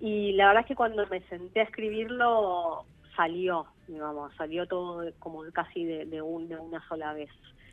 Y 0.00 0.32
la 0.32 0.48
verdad 0.48 0.62
es 0.62 0.68
que 0.68 0.76
cuando 0.76 1.06
me 1.08 1.20
senté 1.22 1.60
a 1.60 1.64
escribirlo, 1.64 2.86
salió, 3.14 3.66
digamos, 3.88 4.32
salió 4.36 4.66
todo 4.66 5.10
como 5.18 5.42
casi 5.52 5.84
de, 5.84 6.22
un, 6.22 6.48
de 6.48 6.56
una 6.56 6.86
sola 6.88 7.12
vez. 7.12 7.30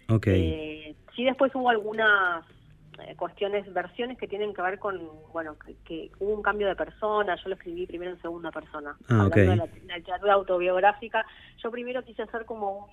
Ok. 0.09 0.27
Eh, 0.27 0.95
sí, 1.15 1.23
después 1.23 1.53
hubo 1.55 1.69
algunas 1.69 2.45
eh, 2.45 2.62
cuestiones, 3.17 3.71
versiones 3.73 4.17
que 4.17 4.27
tienen 4.27 4.53
que 4.53 4.61
ver 4.61 4.79
con, 4.79 4.99
bueno, 5.31 5.55
que, 5.85 6.11
hubo 6.19 6.33
un 6.33 6.41
cambio 6.41 6.67
de 6.67 6.75
persona, 6.75 7.35
yo 7.35 7.49
lo 7.49 7.55
escribí 7.55 7.85
primero 7.85 8.11
en 8.11 8.21
segunda 8.21 8.51
persona, 8.51 8.95
ah, 9.09 9.23
hablando 9.23 9.51
de 9.51 9.55
la, 9.87 9.97
literatura 9.97 10.33
autobiográfica. 10.33 11.25
Yo 11.61 11.71
primero 11.71 12.03
quise 12.03 12.23
hacer 12.23 12.45
como 12.45 12.79
un, 12.79 12.85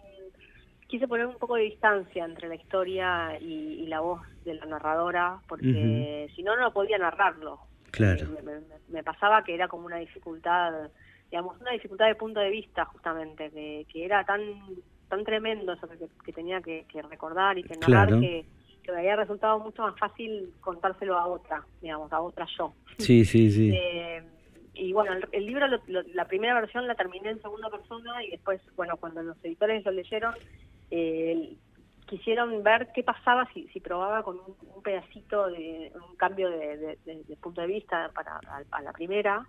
quise 0.87 1.07
poner 1.07 1.27
un 1.27 1.37
poco 1.37 1.57
de 1.57 1.63
distancia 1.63 2.25
entre 2.25 2.49
la 2.49 2.55
historia 2.55 3.39
y, 3.41 3.87
la 3.87 4.01
voz 4.01 4.21
de 4.45 4.55
la 4.55 4.67
narradora, 4.67 5.41
porque 5.49 6.31
si 6.35 6.43
no, 6.43 6.57
no 6.57 6.73
podía 6.73 6.99
narrarlo. 6.99 7.61
Claro. 7.91 8.29
Me, 8.45 8.61
me, 8.89 9.03
pasaba 9.03 9.43
que 9.43 9.53
era 9.53 9.67
como 9.67 9.87
una 9.87 9.97
dificultad, 9.97 10.91
digamos, 11.29 11.61
una 11.61 11.73
dificultad 11.73 12.07
de 12.07 12.15
punto 12.15 12.39
de 12.39 12.51
vista 12.51 12.85
justamente, 12.85 13.51
de, 13.51 13.85
que 13.91 14.05
era 14.05 14.25
tan 14.25 14.41
tan 15.11 15.25
tremendo 15.25 15.73
eso 15.73 15.87
que, 16.25 16.33
tenía 16.33 16.63
que, 16.63 16.87
recordar 17.11 17.59
y 17.59 17.65
que 17.65 17.77
narrar 17.77 18.09
que, 18.21 18.47
me 18.89 18.99
había 18.99 19.17
resultado 19.17 19.59
mucho 19.59 19.83
más 19.83 19.99
fácil 19.99 20.53
contárselo 20.61 21.19
a 21.19 21.27
otra, 21.27 21.65
digamos, 21.81 22.13
a 22.13 22.21
otra 22.21 22.47
yo. 22.59 22.75
Sí, 22.99 23.25
sí, 23.25 23.51
sí. 23.51 23.71
Eh, 23.83 24.23
y 24.75 24.93
bueno, 24.93 25.13
el, 25.33 25.47
libro, 25.47 25.67
la 25.89 26.25
primera 26.27 26.55
versión 26.55 26.87
la 26.87 26.95
terminé 26.95 27.31
en 27.31 27.43
segunda 27.43 27.69
persona 27.69 28.25
y 28.25 28.31
después, 28.31 28.61
bueno, 28.77 28.97
cuando 28.97 29.23
los 29.23 29.37
editores 29.45 29.85
lo 29.85 29.91
leyeron, 29.91 30.35
eh, 30.91 31.57
quisieron 32.07 32.63
ver 32.63 32.89
qué 32.95 33.03
pasaba 33.03 33.49
si, 33.53 33.69
si 33.69 33.81
probaba 33.81 34.23
con 34.23 34.39
un, 34.39 34.83
pedacito 34.83 35.49
de 35.49 35.93
un 35.95 36.17
cambio 36.17 36.49
de, 36.49 36.97
punto 37.43 37.61
de 37.61 37.67
vista 37.67 38.11
para 38.15 38.41
a, 38.71 38.83
la 38.83 38.93
primera. 38.93 39.47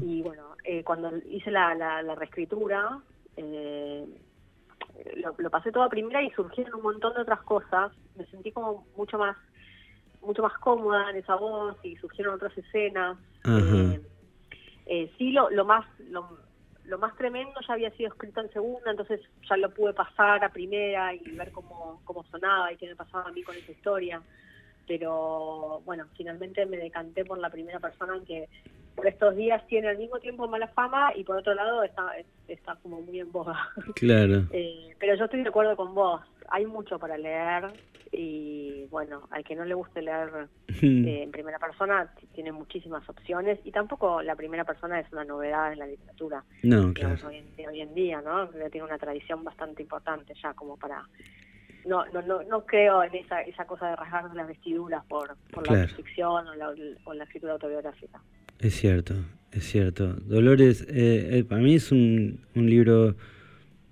Y 0.00 0.22
bueno, 0.22 0.56
eh, 0.64 0.82
cuando 0.82 1.12
hice 1.28 1.50
la, 1.50 1.74
la, 1.74 2.02
la 2.02 2.14
reescritura, 2.14 3.00
eh, 3.36 4.06
lo, 5.38 5.50
pasé 5.50 5.72
todo 5.72 5.82
a 5.82 5.88
primera 5.88 6.22
y 6.22 6.30
surgieron 6.30 6.74
un 6.76 6.82
montón 6.82 7.14
de 7.14 7.22
otras 7.22 7.40
cosas. 7.42 7.92
Me 8.16 8.26
sentí 8.26 8.52
como 8.52 8.86
mucho 8.96 9.18
más 9.18 9.36
mucho 10.22 10.42
más 10.42 10.56
cómoda 10.58 11.10
en 11.10 11.16
esa 11.16 11.34
voz 11.34 11.76
y 11.82 11.96
surgieron 11.96 12.34
otras 12.34 12.56
escenas. 12.56 13.18
Eh, 13.44 14.00
eh, 14.86 15.12
sí, 15.18 15.32
lo, 15.32 15.50
lo 15.50 15.64
más 15.64 15.86
lo, 16.08 16.38
lo, 16.84 16.98
más 16.98 17.14
tremendo 17.16 17.60
ya 17.66 17.74
había 17.74 17.90
sido 17.90 18.08
escrito 18.08 18.40
en 18.40 18.50
segunda, 18.50 18.90
entonces 18.90 19.20
ya 19.48 19.56
lo 19.58 19.70
pude 19.74 19.92
pasar 19.92 20.42
a 20.42 20.48
primera 20.48 21.14
y 21.14 21.30
ver 21.32 21.52
cómo, 21.52 22.00
cómo 22.04 22.24
sonaba 22.24 22.72
y 22.72 22.76
qué 22.76 22.86
me 22.86 22.96
pasaba 22.96 23.28
a 23.28 23.32
mí 23.32 23.42
con 23.42 23.54
esa 23.54 23.72
historia. 23.72 24.22
Pero 24.86 25.82
bueno, 25.84 26.06
finalmente 26.16 26.64
me 26.66 26.76
decanté 26.76 27.24
por 27.24 27.38
la 27.38 27.50
primera 27.50 27.80
persona 27.80 28.16
en 28.16 28.24
que 28.24 28.48
por 28.94 29.06
estos 29.06 29.36
días 29.36 29.66
tiene 29.66 29.88
al 29.88 29.98
mismo 29.98 30.18
tiempo 30.18 30.46
mala 30.48 30.68
fama 30.68 31.12
y 31.14 31.24
por 31.24 31.36
otro 31.36 31.54
lado 31.54 31.82
está, 31.82 32.12
está 32.48 32.76
como 32.76 33.00
muy 33.00 33.20
en 33.20 33.30
boga. 33.32 33.58
Claro. 33.94 34.46
Eh, 34.52 34.94
pero 34.98 35.14
yo 35.16 35.24
estoy 35.24 35.42
de 35.42 35.48
acuerdo 35.48 35.76
con 35.76 35.94
vos, 35.94 36.20
hay 36.48 36.66
mucho 36.66 36.98
para 36.98 37.18
leer 37.18 37.72
y 38.12 38.86
bueno, 38.90 39.26
al 39.30 39.42
que 39.44 39.56
no 39.56 39.64
le 39.64 39.74
guste 39.74 40.00
leer 40.00 40.48
eh, 40.68 41.22
en 41.22 41.30
primera 41.30 41.58
persona 41.58 42.12
tiene 42.34 42.52
muchísimas 42.52 43.08
opciones 43.08 43.58
y 43.64 43.72
tampoco 43.72 44.22
la 44.22 44.36
primera 44.36 44.64
persona 44.64 45.00
es 45.00 45.10
una 45.12 45.24
novedad 45.24 45.72
en 45.72 45.80
la 45.80 45.86
literatura. 45.86 46.44
No, 46.62 46.92
claro. 46.94 47.26
Hoy 47.26 47.44
en, 47.58 47.68
hoy 47.68 47.80
en 47.80 47.94
día, 47.94 48.22
¿no? 48.22 48.48
Tiene 48.48 48.86
una 48.86 48.98
tradición 48.98 49.42
bastante 49.42 49.82
importante 49.82 50.34
ya 50.40 50.54
como 50.54 50.76
para 50.76 51.02
no, 51.84 52.06
no, 52.06 52.22
no, 52.22 52.42
no 52.44 52.64
creo 52.64 53.02
en 53.02 53.14
esa, 53.14 53.42
esa 53.42 53.66
cosa 53.66 53.88
de 53.88 53.96
rasgar 53.96 54.34
las 54.34 54.46
vestiduras 54.46 55.04
por, 55.04 55.36
por 55.52 55.70
la 55.70 55.86
ficción 55.88 56.48
o 56.48 56.54
la, 56.54 56.74
o 57.04 57.14
la 57.14 57.24
escritura 57.24 57.54
autobiográfica. 57.54 58.20
Es 58.60 58.74
cierto, 58.74 59.14
es 59.52 59.64
cierto. 59.64 60.14
Dolores, 60.26 60.86
eh, 60.88 61.38
eh, 61.38 61.44
para 61.44 61.60
mí 61.62 61.74
es 61.74 61.92
un, 61.92 62.40
un 62.54 62.70
libro 62.70 63.16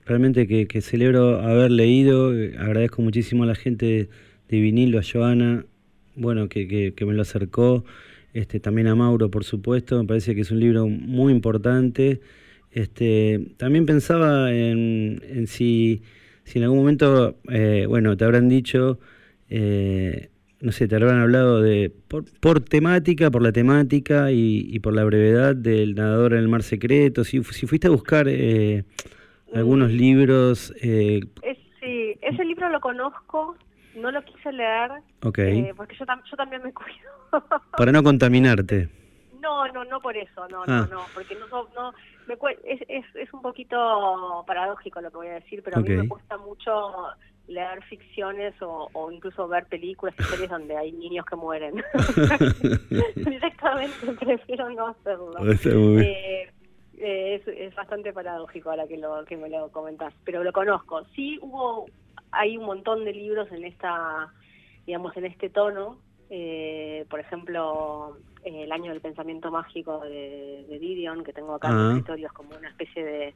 realmente 0.07 0.47
que, 0.47 0.67
que, 0.67 0.81
celebro 0.81 1.41
haber 1.41 1.71
leído. 1.71 2.31
Agradezco 2.59 3.03
muchísimo 3.03 3.45
a 3.45 3.47
la 3.47 3.55
gente 3.55 4.09
de 4.49 4.61
vinilo, 4.61 4.99
a 4.99 5.03
Joana, 5.03 5.67
bueno, 6.15 6.49
que, 6.49 6.93
que, 6.95 7.05
me 7.05 7.13
lo 7.15 7.23
acercó. 7.23 7.85
Este, 8.35 8.61
también 8.61 8.87
a 8.87 8.95
Mauro, 8.95 9.31
por 9.31 9.45
supuesto. 9.45 10.01
Me 10.01 10.07
parece 10.07 10.35
que 10.35 10.43
es 10.43 10.51
un 10.51 10.61
libro 10.61 10.89
muy 10.89 11.33
importante. 11.33 12.21
Este, 12.71 13.53
también 13.59 13.85
pensaba 13.87 14.53
en, 14.53 15.23
en 15.29 15.47
si, 15.47 16.03
si 16.45 16.59
en 16.59 16.65
algún 16.65 16.79
momento, 16.79 17.37
eh, 17.51 17.85
bueno, 17.87 18.17
te 18.17 18.25
habrán 18.25 18.49
dicho 18.49 18.99
eh, 19.51 20.31
no 20.63 20.71
sé, 20.71 20.87
te 20.87 20.95
habrán 20.95 21.21
hablado 21.21 21.61
de, 21.61 21.93
por, 22.41 22.61
temática, 22.61 23.31
por 23.31 23.43
la 23.43 23.51
temática 23.51 24.31
y, 24.31 24.79
por 24.79 24.95
la 24.95 25.05
brevedad 25.05 25.57
del 25.57 25.97
nadador 25.97 26.35
en 26.35 26.39
el 26.39 26.49
mar 26.49 26.63
secreto, 26.63 27.25
si, 27.25 27.43
si 27.43 27.67
fuiste 27.67 27.89
a 27.89 27.91
buscar 27.91 28.27
eh, 28.29 28.85
algunos 29.53 29.91
mm. 29.91 29.95
libros... 29.95 30.73
Eh, 30.81 31.21
sí, 31.81 32.17
ese 32.23 32.45
libro 32.45 32.69
lo 32.71 32.81
conozco, 32.81 33.57
no 33.97 34.13
lo 34.13 34.23
quise 34.25 34.53
leer, 34.53 34.93
eh, 35.37 35.75
porque 35.77 35.97
yo, 35.97 36.05
yo 36.31 36.37
también 36.37 36.63
me 36.63 36.73
cuido. 36.73 37.11
Para 37.77 37.91
no 37.91 38.05
contaminarte. 38.05 38.89
No, 39.41 39.67
no, 39.73 39.85
no 39.85 40.01
por 40.01 40.17
eso, 40.17 40.47
no, 40.49 40.65
no, 40.65 40.73
ah. 40.73 40.89
no, 40.89 41.01
porque 41.13 41.35
no, 41.35 41.69
no 41.75 41.93
me, 42.29 42.35
es, 42.65 42.81
es, 42.89 43.05
es 43.17 43.33
un 43.35 43.43
poquito 43.43 44.45
paradójico 44.47 45.01
lo 45.01 45.11
que 45.11 45.17
voy 45.17 45.27
a 45.27 45.35
decir, 45.35 45.61
pero 45.65 45.79
a 45.79 45.81
mí 45.81 45.89
me 45.89 46.07
cuesta 46.07 46.39
mucho 46.39 46.93
leer 47.53 47.83
ficciones 47.85 48.55
o, 48.61 49.11
incluso 49.13 49.47
ver 49.49 49.67
películas 49.67 50.15
y 50.19 50.23
series 50.25 50.51
donde 50.51 50.77
hay 50.77 50.93
niños 50.93 51.25
que 51.27 51.37
mueren. 51.37 51.75
Directamente 53.17 54.13
prefiero 54.19 54.71
no 54.71 54.89
hacerlo. 54.89 55.35
Eh, 55.51 56.51
eh, 56.99 57.43
es, 57.45 57.75
bastante 57.75 58.13
paradójico 58.13 58.71
ahora 58.71 58.87
que, 58.87 58.97
lo, 58.97 59.25
que 59.25 59.37
me 59.37 59.49
lo 59.49 59.71
comentás, 59.71 60.15
pero 60.25 60.43
lo 60.43 60.53
conozco. 60.53 61.05
Sí 61.15 61.39
hubo, 61.43 61.87
hay 62.31 62.57
un 62.57 62.65
montón 62.65 63.05
de 63.05 63.13
libros 63.13 63.51
en 63.53 63.65
esta, 63.65 64.33
digamos, 64.87 65.17
en 65.17 65.27
este 65.27 65.51
tono. 65.51 65.99
Eh, 66.31 67.05
por 67.11 67.21
ejemplo, 67.21 68.17
El 68.45 68.73
año 68.73 68.91
del 68.91 69.01
pensamiento 69.01 69.51
mágico 69.51 70.01
de, 70.01 70.65
de 70.69 70.79
Didion, 70.79 71.23
que 71.25 71.33
tengo 71.33 71.55
acá 71.55 71.69
en 71.69 71.89
los 71.89 71.99
historias 71.99 72.33
como 72.33 72.57
una 72.57 72.69
especie 72.71 73.05
de, 73.05 73.35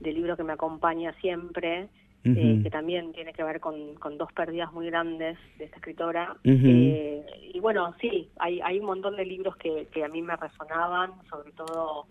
de 0.00 0.12
libro 0.12 0.36
que 0.36 0.44
me 0.44 0.52
acompaña 0.52 1.12
siempre 1.20 1.88
eh, 2.22 2.60
que 2.62 2.70
también 2.70 3.12
tiene 3.12 3.32
que 3.32 3.42
ver 3.42 3.60
con, 3.60 3.94
con, 3.94 4.18
dos 4.18 4.30
pérdidas 4.32 4.72
muy 4.72 4.86
grandes 4.86 5.38
de 5.56 5.64
esta 5.64 5.76
escritora. 5.76 6.36
Eh, 6.44 7.24
y 7.54 7.60
bueno, 7.60 7.94
sí, 8.00 8.28
hay, 8.38 8.60
hay 8.60 8.78
un 8.78 8.86
montón 8.86 9.16
de 9.16 9.24
libros 9.24 9.56
que, 9.56 9.88
que 9.92 10.04
a 10.04 10.08
mí 10.08 10.20
me 10.20 10.36
resonaban, 10.36 11.12
sobre 11.30 11.52
todo 11.52 12.06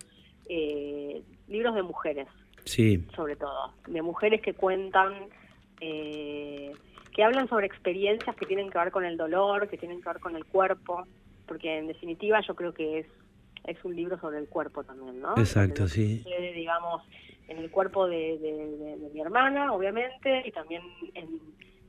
eh, 0.48 1.22
libros 1.48 1.74
de 1.76 1.82
mujeres. 1.82 2.26
Sí. 2.64 3.04
Sobre 3.14 3.36
todo, 3.36 3.72
de 3.86 4.02
mujeres 4.02 4.42
que 4.42 4.54
cuentan, 4.54 5.14
que 5.78 7.24
hablan 7.24 7.48
sobre 7.48 7.66
experiencias 7.66 8.34
que 8.36 8.46
tienen 8.46 8.68
que 8.68 8.78
ver 8.78 8.90
con 8.90 9.04
el 9.04 9.16
dolor, 9.16 9.68
que 9.68 9.78
tienen 9.78 10.02
que 10.02 10.08
ver 10.08 10.20
con 10.20 10.34
el 10.36 10.44
cuerpo, 10.44 11.04
porque 11.46 11.78
en 11.78 11.86
definitiva 11.86 12.40
yo 12.46 12.54
creo 12.54 12.74
que 12.74 12.98
es 12.98 13.06
es 13.64 13.76
un 13.84 13.94
libro 13.94 14.18
sobre 14.18 14.38
el 14.38 14.48
cuerpo 14.48 14.82
también, 14.84 15.20
¿no? 15.20 15.36
Exacto, 15.36 15.86
sí. 15.86 16.24
digamos, 16.54 17.02
en 17.50 17.58
el 17.58 17.70
cuerpo 17.70 18.06
de, 18.06 19.10
mi 19.12 19.20
hermana, 19.20 19.72
obviamente, 19.72 20.42
y 20.46 20.52
también 20.52 20.82
en, 21.14 21.40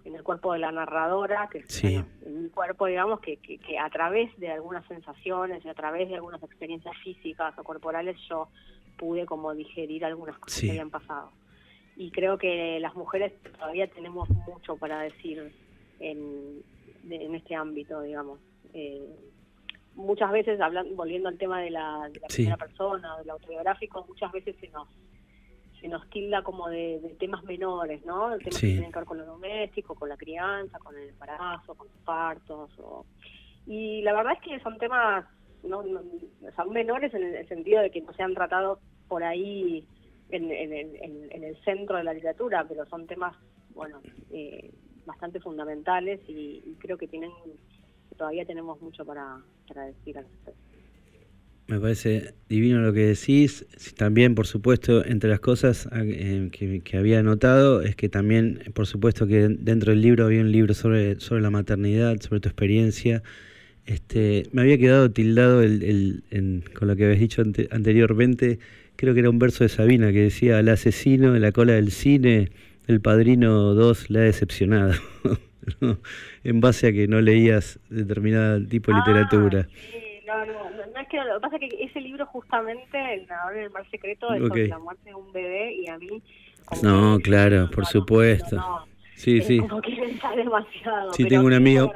el 0.04 0.24
cuerpo 0.24 0.54
de 0.54 0.60
la 0.60 0.72
narradora, 0.72 1.48
que 1.50 1.60
es 1.60 1.84
un 2.26 2.50
cuerpo, 2.50 2.88
digamos, 2.88 3.20
que, 3.22 3.38
que, 3.38 3.80
a 3.80 3.90
través 3.90 4.36
de 4.40 4.52
algunas 4.52 4.86
sensaciones 4.88 5.64
y 5.64 5.70
a 5.70 5.74
través 5.76 6.10
de 6.10 6.16
algunas 6.16 6.42
experiencias 6.42 6.96
físicas 7.04 7.58
o 7.58 7.64
corporales 7.64 8.18
yo 8.28 8.50
pude 8.98 9.26
como 9.26 9.54
digerir 9.54 10.04
algunas 10.04 10.38
cosas 10.40 10.62
que 10.62 10.72
habían 10.72 10.90
pasado. 10.90 11.32
Y 11.96 12.10
creo 12.10 12.40
que 12.40 12.80
las 12.80 12.96
mujeres 12.96 13.34
todavía 13.44 13.88
tenemos 13.88 14.28
mucho 14.30 14.76
para 14.78 15.02
decir 15.02 15.54
en, 16.00 16.64
en 17.08 17.36
este 17.36 17.54
ámbito, 17.56 18.02
digamos. 18.02 18.40
Eh, 18.74 19.08
muchas 19.96 20.32
veces, 20.32 20.60
hablando, 20.60 20.96
volviendo 20.96 21.30
al 21.30 21.38
tema 21.38 21.62
de 21.62 21.70
la, 21.70 22.10
de 22.12 22.20
la 22.20 22.28
primera 22.28 22.58
persona, 22.58 23.18
del 23.20 23.30
autobiográfico, 23.30 24.04
muchas 24.08 24.32
veces 24.32 24.56
se 24.60 24.68
nos 24.70 24.88
se 25.82 25.88
nos 25.88 26.08
tilda 26.10 26.44
como 26.44 26.70
de, 26.70 27.16
temas 27.20 27.44
menores, 27.44 28.06
¿no? 28.06 28.38
Temas 28.38 28.62
que 28.62 28.68
tienen 28.68 28.92
que 28.92 29.00
ver 29.00 29.08
con 29.08 29.18
lo 29.18 29.26
doméstico, 29.26 29.96
con 29.96 30.10
la 30.10 30.18
crianza, 30.18 30.78
con 30.78 30.96
el 30.96 31.10
embarazo, 31.10 31.74
con 31.74 31.88
los 31.88 31.98
partos. 32.06 32.70
Y 33.66 34.02
la 34.04 34.14
verdad 34.14 34.34
es 34.34 34.42
que 34.42 34.60
son 34.60 34.78
temas, 34.78 35.26
no, 35.64 35.84
son 36.56 36.70
menores 36.70 37.14
en 37.16 37.24
el 37.24 37.48
sentido 37.48 37.82
de 37.82 37.90
que 37.90 38.02
no 38.02 38.14
se 38.14 38.22
han 38.22 38.36
tratado 38.36 38.80
por 39.08 39.24
ahí 39.24 39.86
en, 40.30 40.52
en, 40.52 41.44
el 41.44 41.58
centro 41.64 41.98
de 41.98 42.04
la 42.04 42.14
literatura, 42.14 42.64
pero 42.68 42.86
son 42.86 43.08
temas, 43.08 43.36
bueno, 43.74 44.02
eh, 44.32 44.72
bastante 45.06 45.40
fundamentales 45.40 46.22
y, 46.28 46.78
creo 46.80 46.98
que 46.98 47.08
tienen 47.08 47.32
todavía 48.18 48.46
tenemos 48.46 48.80
mucho 48.82 49.04
para, 49.04 49.42
para 49.68 49.86
decir 49.86 50.16
al 50.18 50.26
respecto. 50.26 50.71
Me 51.72 51.80
parece 51.80 52.34
divino 52.50 52.82
lo 52.82 52.92
que 52.92 53.06
decís. 53.06 53.66
También, 53.96 54.36
por 54.36 54.46
supuesto, 54.46 55.06
entre 55.06 55.30
las 55.30 55.40
cosas 55.40 55.88
ah, 55.94 56.04
que, 56.04 56.98
había 56.98 57.24
notado 57.24 57.82
es 57.82 57.96
que 57.96 58.10
también, 58.10 58.62
por 58.74 58.88
supuesto, 58.88 59.26
que 59.26 59.48
dentro 59.48 59.92
del 59.92 60.02
libro 60.02 60.26
había 60.26 60.42
un 60.42 60.52
libro 60.52 60.74
sobre, 60.74 61.18
sobre 61.22 61.42
la 61.42 61.50
maternidad, 61.50 62.20
sobre 62.20 62.42
tu 62.42 62.50
experiencia. 62.50 63.24
Este, 63.86 64.50
me 64.52 64.64
había 64.64 64.78
quedado 64.78 65.12
tildado 65.12 65.62
el, 65.64 66.24
con 66.78 66.90
lo 66.90 66.98
que 66.98 67.06
habías 67.06 67.22
dicho 67.22 67.42
anteriormente. 67.42 68.60
Creo 68.98 69.14
que 69.14 69.22
era 69.22 69.30
un 69.30 69.40
verso 69.40 69.64
de 69.64 69.70
Sabina 69.70 70.12
que 70.12 70.24
decía: 70.24 70.58
Al 70.58 70.68
asesino 70.68 71.38
en 71.38 71.42
la 71.42 71.54
cola 71.54 71.72
del 71.72 71.92
cine 71.92 72.52
El 72.88 73.00
Padrino 73.00 73.74
2 73.76 74.10
le 74.10 74.20
ha 74.20 74.24
decepcionado. 74.24 74.94
en 76.44 76.60
base 76.60 76.88
a 76.88 76.92
que 76.92 77.08
no 77.08 77.22
leías 77.22 77.80
determinado 77.90 78.62
tipo 78.66 78.92
de 78.92 78.98
Ah, 78.98 79.04
literatura. 79.06 79.70
sí, 79.72 80.22
no, 80.28 80.46
no 80.46 80.71
es 81.02 81.08
que 81.10 81.18
lo 81.18 81.36
que 81.36 81.40
pasa 81.42 81.58
es 81.58 81.70
que 81.70 81.84
ese 81.84 82.02
libro 82.02 82.26
justamente, 82.28 82.98
El 83.14 83.28
nadador 83.28 83.58
en 83.58 83.64
el 83.64 83.70
mar 83.72 83.90
secreto, 83.90 84.34
es 84.34 84.42
Ok. 84.42 84.48
sobre 84.50 84.68
la 84.68 84.80
muerte 84.80 85.10
de 85.10 85.16
un 85.16 85.32
bebé 85.32 85.74
y 85.74 85.88
a 85.90 85.98
mí... 85.98 86.22
No, 86.84 87.18
que- 87.18 87.24
claro, 87.24 87.62
no, 87.62 87.70
por 87.72 87.80
no, 87.80 87.86
supuesto. 87.86 88.56
no, 88.56 88.86
Sí, 89.16 89.38
es 89.40 89.46
sí. 89.48 89.60
Como 89.60 89.82
que 89.82 89.92
demasiado. 90.36 91.14
Sí, 91.14 91.24
pero 91.24 91.30
tengo 91.30 91.46
un 91.48 91.54
amigo- 91.54 91.92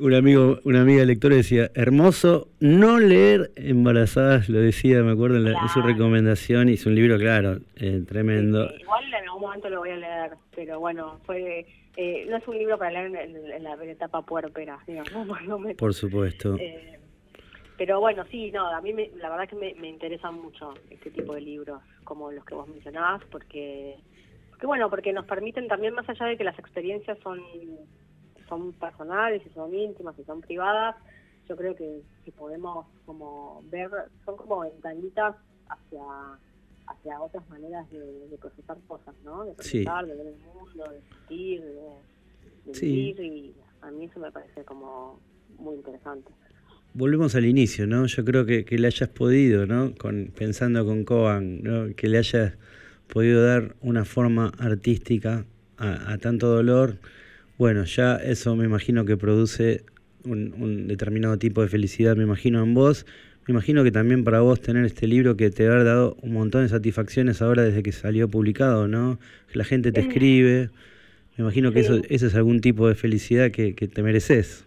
Un 0.00 0.14
amigo, 0.14 0.60
una 0.64 0.82
amiga 0.82 1.04
lectora 1.04 1.34
decía, 1.34 1.72
hermoso 1.74 2.46
no 2.60 3.00
leer 3.00 3.50
embarazadas, 3.56 4.48
lo 4.48 4.60
decía, 4.60 5.02
me 5.02 5.10
acuerdo 5.10 5.38
en, 5.38 5.44
la- 5.52 5.58
en 5.60 5.68
su 5.70 5.82
recomendación, 5.82 6.68
hizo 6.68 6.88
un 6.88 6.94
libro, 6.94 7.18
claro, 7.18 7.58
eh, 7.74 8.02
tremendo. 8.06 8.68
Sí, 8.68 8.82
igual 8.82 9.04
en 9.08 9.14
algún 9.24 9.40
momento 9.42 9.68
lo 9.68 9.80
voy 9.80 9.90
a 9.90 9.96
leer, 9.96 10.30
pero 10.54 10.78
bueno, 10.78 11.18
fue 11.26 11.66
eh, 11.96 12.26
no 12.30 12.36
es 12.36 12.46
un 12.46 12.56
libro 12.56 12.78
para 12.78 12.92
leer 12.92 13.06
en, 13.06 13.16
en- 13.36 13.50
en 13.52 13.62
la 13.64 13.74
etapa 13.84 14.22
puerpera, 14.22 14.78
digamos. 14.86 15.10
Por 15.76 15.92
supuesto. 15.94 16.54
Eh, 16.60 16.97
pero 17.78 18.00
bueno, 18.00 18.24
sí, 18.30 18.50
no, 18.52 18.66
a 18.66 18.80
mí 18.82 18.92
me- 18.92 19.10
la 19.14 19.30
verdad 19.30 19.48
que 19.48 19.56
me, 19.56 19.72
me 19.76 19.88
interesan 19.88 20.34
mucho 20.34 20.74
este 20.90 21.10
tipo 21.10 21.32
de 21.32 21.40
libros, 21.40 21.80
como 22.04 22.30
los 22.32 22.44
que 22.44 22.54
vos 22.56 22.68
mencionabas, 22.68 23.22
porque, 23.30 24.02
porque 24.50 24.66
bueno, 24.66 24.90
porque 24.90 25.12
nos 25.12 25.24
permiten 25.26 25.68
también, 25.68 25.94
más 25.94 26.08
allá 26.08 26.26
de 26.26 26.36
que 26.36 26.44
las 26.44 26.58
experiencias 26.58 27.18
son, 27.20 27.40
son 28.48 28.72
personales 28.74 29.42
y 29.46 29.50
son 29.50 29.72
íntimas 29.72 30.18
y 30.18 30.24
son 30.24 30.40
privadas, 30.40 30.96
yo 31.48 31.56
creo 31.56 31.74
que, 31.74 32.02
que 32.24 32.32
podemos 32.32 32.86
como 33.06 33.62
ver, 33.64 33.90
son 34.24 34.36
como 34.36 34.60
ventanitas 34.60 35.36
hacia 35.68 36.02
hacia 36.90 37.20
otras 37.20 37.46
maneras 37.50 37.88
de, 37.90 37.98
de 38.00 38.38
procesar 38.38 38.78
cosas, 38.86 39.14
¿no? 39.22 39.44
De 39.44 39.54
Sí. 39.62 39.84
procesar, 39.84 40.06
de 40.06 40.14
ver 40.16 40.26
el 40.28 40.38
mundo, 40.38 40.88
de 40.88 41.02
sentir, 41.02 41.62
de, 41.62 41.82
de 42.64 42.74
Sí. 42.74 42.86
vivir, 43.14 43.20
y 43.20 43.54
a 43.82 43.90
mí 43.90 44.06
eso 44.06 44.18
me 44.18 44.32
parece 44.32 44.64
como 44.64 45.20
muy 45.58 45.74
interesante. 45.76 46.32
Volvemos 46.94 47.34
al 47.34 47.44
inicio, 47.44 47.86
¿no? 47.86 48.06
Yo 48.06 48.24
creo 48.24 48.44
que, 48.44 48.64
que 48.64 48.78
le 48.78 48.86
hayas 48.88 49.08
podido, 49.08 49.66
¿no? 49.66 49.94
Con, 49.94 50.32
pensando 50.36 50.84
con 50.84 51.04
Coan, 51.04 51.62
¿no? 51.62 51.94
Que 51.94 52.08
le 52.08 52.18
hayas 52.18 52.54
podido 53.06 53.44
dar 53.44 53.76
una 53.80 54.04
forma 54.04 54.52
artística 54.58 55.44
a, 55.76 56.12
a 56.12 56.18
tanto 56.18 56.48
dolor. 56.48 56.96
Bueno, 57.56 57.84
ya 57.84 58.16
eso 58.16 58.56
me 58.56 58.64
imagino 58.64 59.04
que 59.04 59.16
produce 59.16 59.84
un, 60.24 60.54
un 60.58 60.88
determinado 60.88 61.38
tipo 61.38 61.62
de 61.62 61.68
felicidad, 61.68 62.16
me 62.16 62.24
imagino 62.24 62.62
en 62.62 62.74
vos. 62.74 63.06
Me 63.46 63.52
imagino 63.52 63.82
que 63.82 63.90
también 63.90 64.24
para 64.24 64.40
vos 64.40 64.60
tener 64.60 64.84
este 64.84 65.06
libro 65.06 65.36
que 65.36 65.50
te 65.50 65.66
ha 65.66 65.82
dado 65.82 66.18
un 66.20 66.34
montón 66.34 66.64
de 66.64 66.68
satisfacciones 66.68 67.40
ahora 67.40 67.62
desde 67.62 67.82
que 67.82 67.92
salió 67.92 68.28
publicado, 68.28 68.88
¿no? 68.88 69.18
Que 69.50 69.58
la 69.58 69.64
gente 69.64 69.90
te 69.90 70.00
escribe. 70.00 70.68
Me 71.36 71.44
imagino 71.44 71.72
que 71.72 71.80
eso, 71.80 72.02
es 72.08 72.34
algún 72.34 72.60
tipo 72.60 72.88
de 72.88 72.94
felicidad 72.94 73.50
que, 73.50 73.74
que 73.74 73.88
te 73.88 74.02
mereces. 74.02 74.66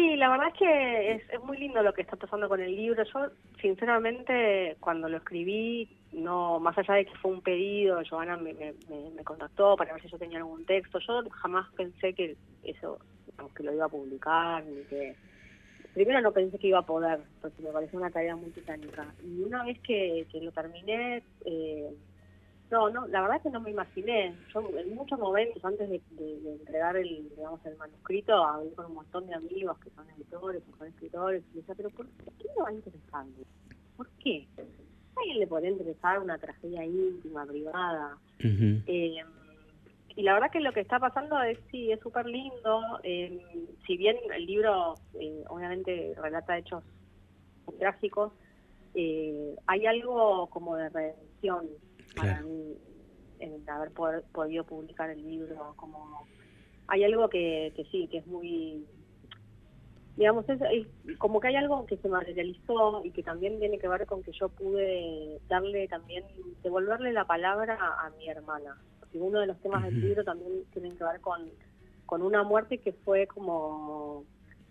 Sí, 0.00 0.16
la 0.16 0.30
verdad 0.30 0.48
es 0.48 0.54
que 0.58 1.12
es, 1.12 1.42
muy 1.42 1.58
lindo 1.58 1.82
lo 1.82 1.92
que 1.92 2.00
está 2.00 2.16
pasando 2.16 2.48
con 2.48 2.58
el 2.60 2.74
libro. 2.74 3.04
Yo, 3.04 3.20
sinceramente, 3.60 4.78
cuando 4.80 5.10
lo 5.10 5.18
escribí, 5.18 5.90
no 6.12 6.58
más 6.58 6.76
allá 6.78 6.94
de 6.94 7.04
que 7.04 7.14
fue 7.20 7.30
un 7.32 7.42
pedido, 7.42 8.00
Joana 8.08 8.38
me, 8.38 8.54
me, 8.54 8.74
me- 8.88 9.24
contactó 9.24 9.76
para 9.76 9.92
ver 9.92 10.00
si 10.02 10.08
yo 10.08 10.18
tenía 10.18 10.38
algún 10.38 10.64
texto. 10.64 10.98
Yo 11.06 11.22
jamás 11.42 11.66
pensé 11.76 12.14
que 12.14 12.38
eso, 12.62 12.98
que 13.54 13.62
lo 13.62 13.74
iba 13.74 13.84
a 13.84 13.88
publicar, 13.90 14.64
ni 14.64 14.86
que... 14.86 15.18
Primero 15.92 16.20
no 16.22 16.32
pensé 16.32 16.58
que 16.58 16.68
iba 16.68 16.78
a 16.80 16.86
poder, 16.86 17.20
porque 17.40 17.62
me 17.62 17.72
pareció 17.72 17.98
una 17.98 18.10
tarea 18.10 18.36
muy 18.36 18.52
titánica. 18.52 19.14
Y 19.20 19.42
una 19.42 19.64
vez 19.64 19.80
que, 19.82 20.26
que 20.32 20.40
lo 20.40 20.52
terminé, 20.52 21.24
eh, 21.44 21.94
no, 22.70 22.88
no, 22.90 23.06
la 23.08 23.20
verdad 23.22 23.36
es 23.38 23.42
que 23.42 23.50
no 23.50 23.60
me 23.60 23.70
imaginé. 23.70 24.36
Yo 24.54 24.70
en 24.78 24.94
muchos 24.94 25.18
momentos 25.18 25.64
antes 25.64 25.88
de, 25.88 26.00
de- 26.10 26.40
de 26.40 26.52
entregar 26.52 26.96
el, 26.96 27.28
digamos, 27.30 27.64
el 27.66 27.76
manuscrito, 27.76 28.32
hablé 28.44 28.72
con 28.74 28.86
un 28.86 28.94
montón 28.94 29.26
de 29.26 29.34
amigos 29.34 29.78
que 29.80 29.90
son 29.90 30.08
editores, 30.10 30.62
que 30.62 30.72
son 30.78 30.86
escritores, 30.88 31.42
y 31.52 31.56
decía, 31.58 31.74
pero 31.74 31.90
¿por 31.90 32.06
qué 32.06 32.46
no 32.56 32.64
va 32.64 32.70
a 32.70 32.74
interesar? 32.74 33.26
¿Por 33.96 34.08
qué? 34.18 34.48
¿A 34.58 35.20
alguien 35.20 35.38
le 35.40 35.46
podría 35.46 35.70
interesar 35.70 36.18
una 36.20 36.38
tragedia 36.38 36.84
íntima, 36.84 37.44
privada? 37.46 38.18
Eh, 38.86 39.24
y 40.16 40.22
la 40.22 40.34
verdad 40.34 40.50
que 40.50 40.60
lo 40.60 40.72
que 40.72 40.80
está 40.80 40.98
pasando 40.98 41.40
es, 41.42 41.58
sí, 41.70 41.90
es 41.92 42.00
súper 42.00 42.26
lindo. 42.26 43.00
eh, 43.02 43.44
si 43.86 43.96
bien 43.96 44.16
el 44.34 44.46
libro 44.46 44.94
eh, 45.14 45.44
obviamente 45.48 46.14
relata 46.16 46.58
hechos 46.58 46.84
trágicos, 47.78 48.32
hay 49.66 49.86
algo 49.86 50.48
como 50.48 50.76
de 50.76 50.88
redención 50.88 51.68
para 52.14 52.32
Claro. 52.34 52.48
mí 52.48 52.76
en 53.38 53.68
haber 53.70 53.90
poder- 53.92 54.24
podido 54.32 54.64
publicar 54.64 55.10
el 55.10 55.22
libro. 55.22 55.74
como 55.76 56.26
Hay 56.88 57.04
algo 57.04 57.28
que, 57.28 57.72
que 57.76 57.84
sí, 57.84 58.08
que 58.08 58.18
es 58.18 58.26
muy... 58.26 58.86
Digamos, 60.16 60.46
es, 60.48 60.60
es 60.60 61.16
como 61.18 61.40
que 61.40 61.48
hay 61.48 61.56
algo 61.56 61.86
que 61.86 61.96
se 61.96 62.08
materializó 62.08 63.02
y 63.04 63.10
que 63.12 63.22
también 63.22 63.58
tiene 63.58 63.78
que 63.78 63.88
ver 63.88 64.06
con 64.06 64.22
que 64.22 64.32
yo 64.32 64.48
pude 64.50 65.40
darle 65.48 65.88
también, 65.88 66.24
devolverle 66.62 67.12
la 67.12 67.26
palabra 67.26 67.78
a, 67.80 68.06
a 68.06 68.10
mi 68.10 68.28
hermana. 68.28 68.76
Porque 68.98 69.18
uno 69.18 69.40
de 69.40 69.46
los 69.46 69.58
temas 69.60 69.82
del 69.84 69.98
libro 70.00 70.22
también 70.24 70.64
tienen 70.72 70.96
que 70.98 71.04
ver 71.04 71.20
con, 71.20 71.48
con 72.04 72.22
una 72.22 72.42
muerte 72.42 72.78
que 72.78 72.92
fue 72.92 73.26
como 73.28 74.24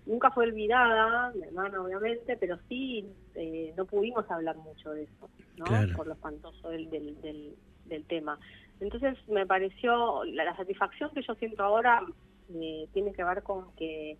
nunca 0.05 0.31
fue 0.31 0.45
olvidada, 0.45 1.31
mi 1.35 1.43
hermana 1.43 1.81
obviamente, 1.81 2.37
pero 2.37 2.57
sí 2.67 3.05
eh, 3.35 3.73
no 3.77 3.85
pudimos 3.85 4.29
hablar 4.31 4.57
mucho 4.57 4.91
de 4.91 5.03
eso, 5.03 5.29
¿no? 5.57 5.65
Claro. 5.65 5.95
Por 5.95 6.07
lo 6.07 6.13
espantoso 6.13 6.69
del, 6.69 6.89
del, 6.89 7.21
del, 7.21 7.55
del 7.85 8.05
tema. 8.05 8.39
Entonces 8.79 9.17
me 9.27 9.45
pareció, 9.45 10.23
la, 10.25 10.45
la 10.45 10.55
satisfacción 10.55 11.11
que 11.13 11.21
yo 11.21 11.35
siento 11.35 11.63
ahora 11.63 12.01
eh, 12.53 12.87
tiene 12.93 13.13
que 13.13 13.23
ver 13.23 13.43
con 13.43 13.71
que 13.75 14.17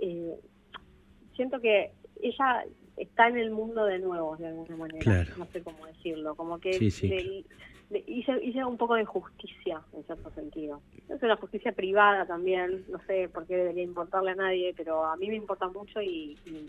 eh, 0.00 0.40
siento 1.34 1.60
que 1.60 1.92
ella 2.22 2.64
está 2.96 3.28
en 3.28 3.38
el 3.38 3.50
mundo 3.50 3.84
de 3.84 3.98
nuevo 3.98 4.36
de 4.36 4.46
alguna 4.48 4.76
manera, 4.76 5.00
Claro. 5.00 5.32
no 5.36 5.46
sé 5.52 5.62
cómo 5.62 5.86
decirlo, 5.86 6.34
como 6.34 6.58
que 6.60 6.78
Sí, 6.78 6.90
sí. 6.90 7.08
un 8.66 8.76
poco 8.76 8.94
de 8.94 9.04
justicia 9.04 9.80
en 9.92 10.04
cierto 10.04 10.30
sentido. 10.30 10.80
Es 11.08 11.22
una 11.22 11.36
justicia 11.36 11.72
privada 11.72 12.26
también, 12.26 12.82
no 12.90 12.98
sé 13.06 13.28
por 13.32 13.46
qué 13.46 13.56
debería 13.56 13.82
importarle 13.82 14.30
a 14.30 14.34
nadie, 14.34 14.74
pero 14.76 15.04
a 15.04 15.16
mí 15.16 15.28
me 15.28 15.36
importa 15.36 15.68
mucho 15.68 16.00
y, 16.00 16.36
y- 16.46 16.68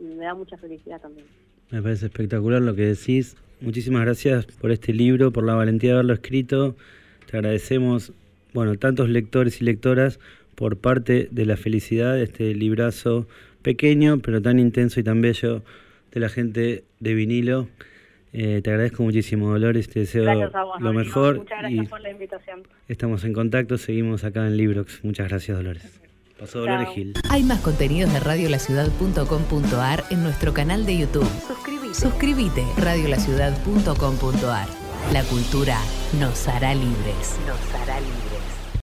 y 0.00 0.04
me 0.04 0.24
da 0.24 0.34
mucha 0.34 0.56
felicidad 0.56 1.00
también. 1.00 1.26
Me 1.70 1.80
parece 1.82 2.06
espectacular 2.06 2.60
lo 2.62 2.74
que 2.74 2.82
decís. 2.82 3.36
Muchísimas 3.60 4.02
gracias 4.02 4.46
por 4.46 4.70
este 4.70 4.92
libro, 4.92 5.30
por 5.30 5.44
la 5.44 5.54
valentía 5.54 5.90
de 5.90 5.94
haberlo 5.94 6.14
escrito. 6.14 6.74
Te 7.30 7.36
agradecemos, 7.36 8.12
bueno, 8.54 8.74
tantos 8.76 9.08
lectores 9.08 9.60
y 9.60 9.64
lectoras 9.64 10.18
por 10.56 10.78
parte 10.78 11.28
de 11.30 11.46
la 11.46 11.56
felicidad 11.56 12.14
de 12.14 12.24
este 12.24 12.54
librazo 12.54 13.26
pequeño, 13.62 14.18
pero 14.18 14.40
tan 14.42 14.58
intenso 14.58 15.00
y 15.00 15.02
tan 15.02 15.20
bello 15.20 15.62
de 16.12 16.20
la 16.20 16.28
gente 16.28 16.84
de 16.98 17.14
vinilo. 17.14 17.68
Eh, 18.32 18.60
te 18.62 18.70
agradezco 18.70 19.02
muchísimo, 19.02 19.50
Dolores, 19.50 19.88
te 19.88 20.00
deseo 20.00 20.24
vos, 20.24 20.80
lo 20.80 20.92
mejor 20.92 21.38
Muchas 21.38 21.58
y 21.58 21.62
gracias 21.62 21.88
por 21.88 22.00
la 22.00 22.10
invitación. 22.10 22.62
estamos 22.86 23.24
en 23.24 23.32
contacto, 23.32 23.76
seguimos 23.76 24.22
acá 24.22 24.46
en 24.46 24.56
Librox. 24.56 25.04
Muchas 25.04 25.28
gracias, 25.28 25.56
Dolores. 25.56 26.00
Pasó 26.38 26.60
Dolores 26.60 26.86
Chao. 26.86 26.94
Gil. 26.94 27.14
Hay 27.28 27.42
más 27.42 27.60
contenidos 27.60 28.12
de 28.12 28.20
radiolaciudad.com.ar 28.20 30.04
en 30.10 30.22
nuestro 30.22 30.54
canal 30.54 30.86
de 30.86 30.98
YouTube. 30.98 31.28
Suscríbete. 31.46 31.94
Suscríbete. 31.94 32.64
Radiolaciudad.com.ar. 32.78 34.68
La 35.12 35.22
cultura 35.24 35.76
nos 36.18 36.46
hará 36.48 36.72
libres. 36.74 37.36
Nos 37.46 37.74
hará 37.74 37.98
libres. 38.00 38.29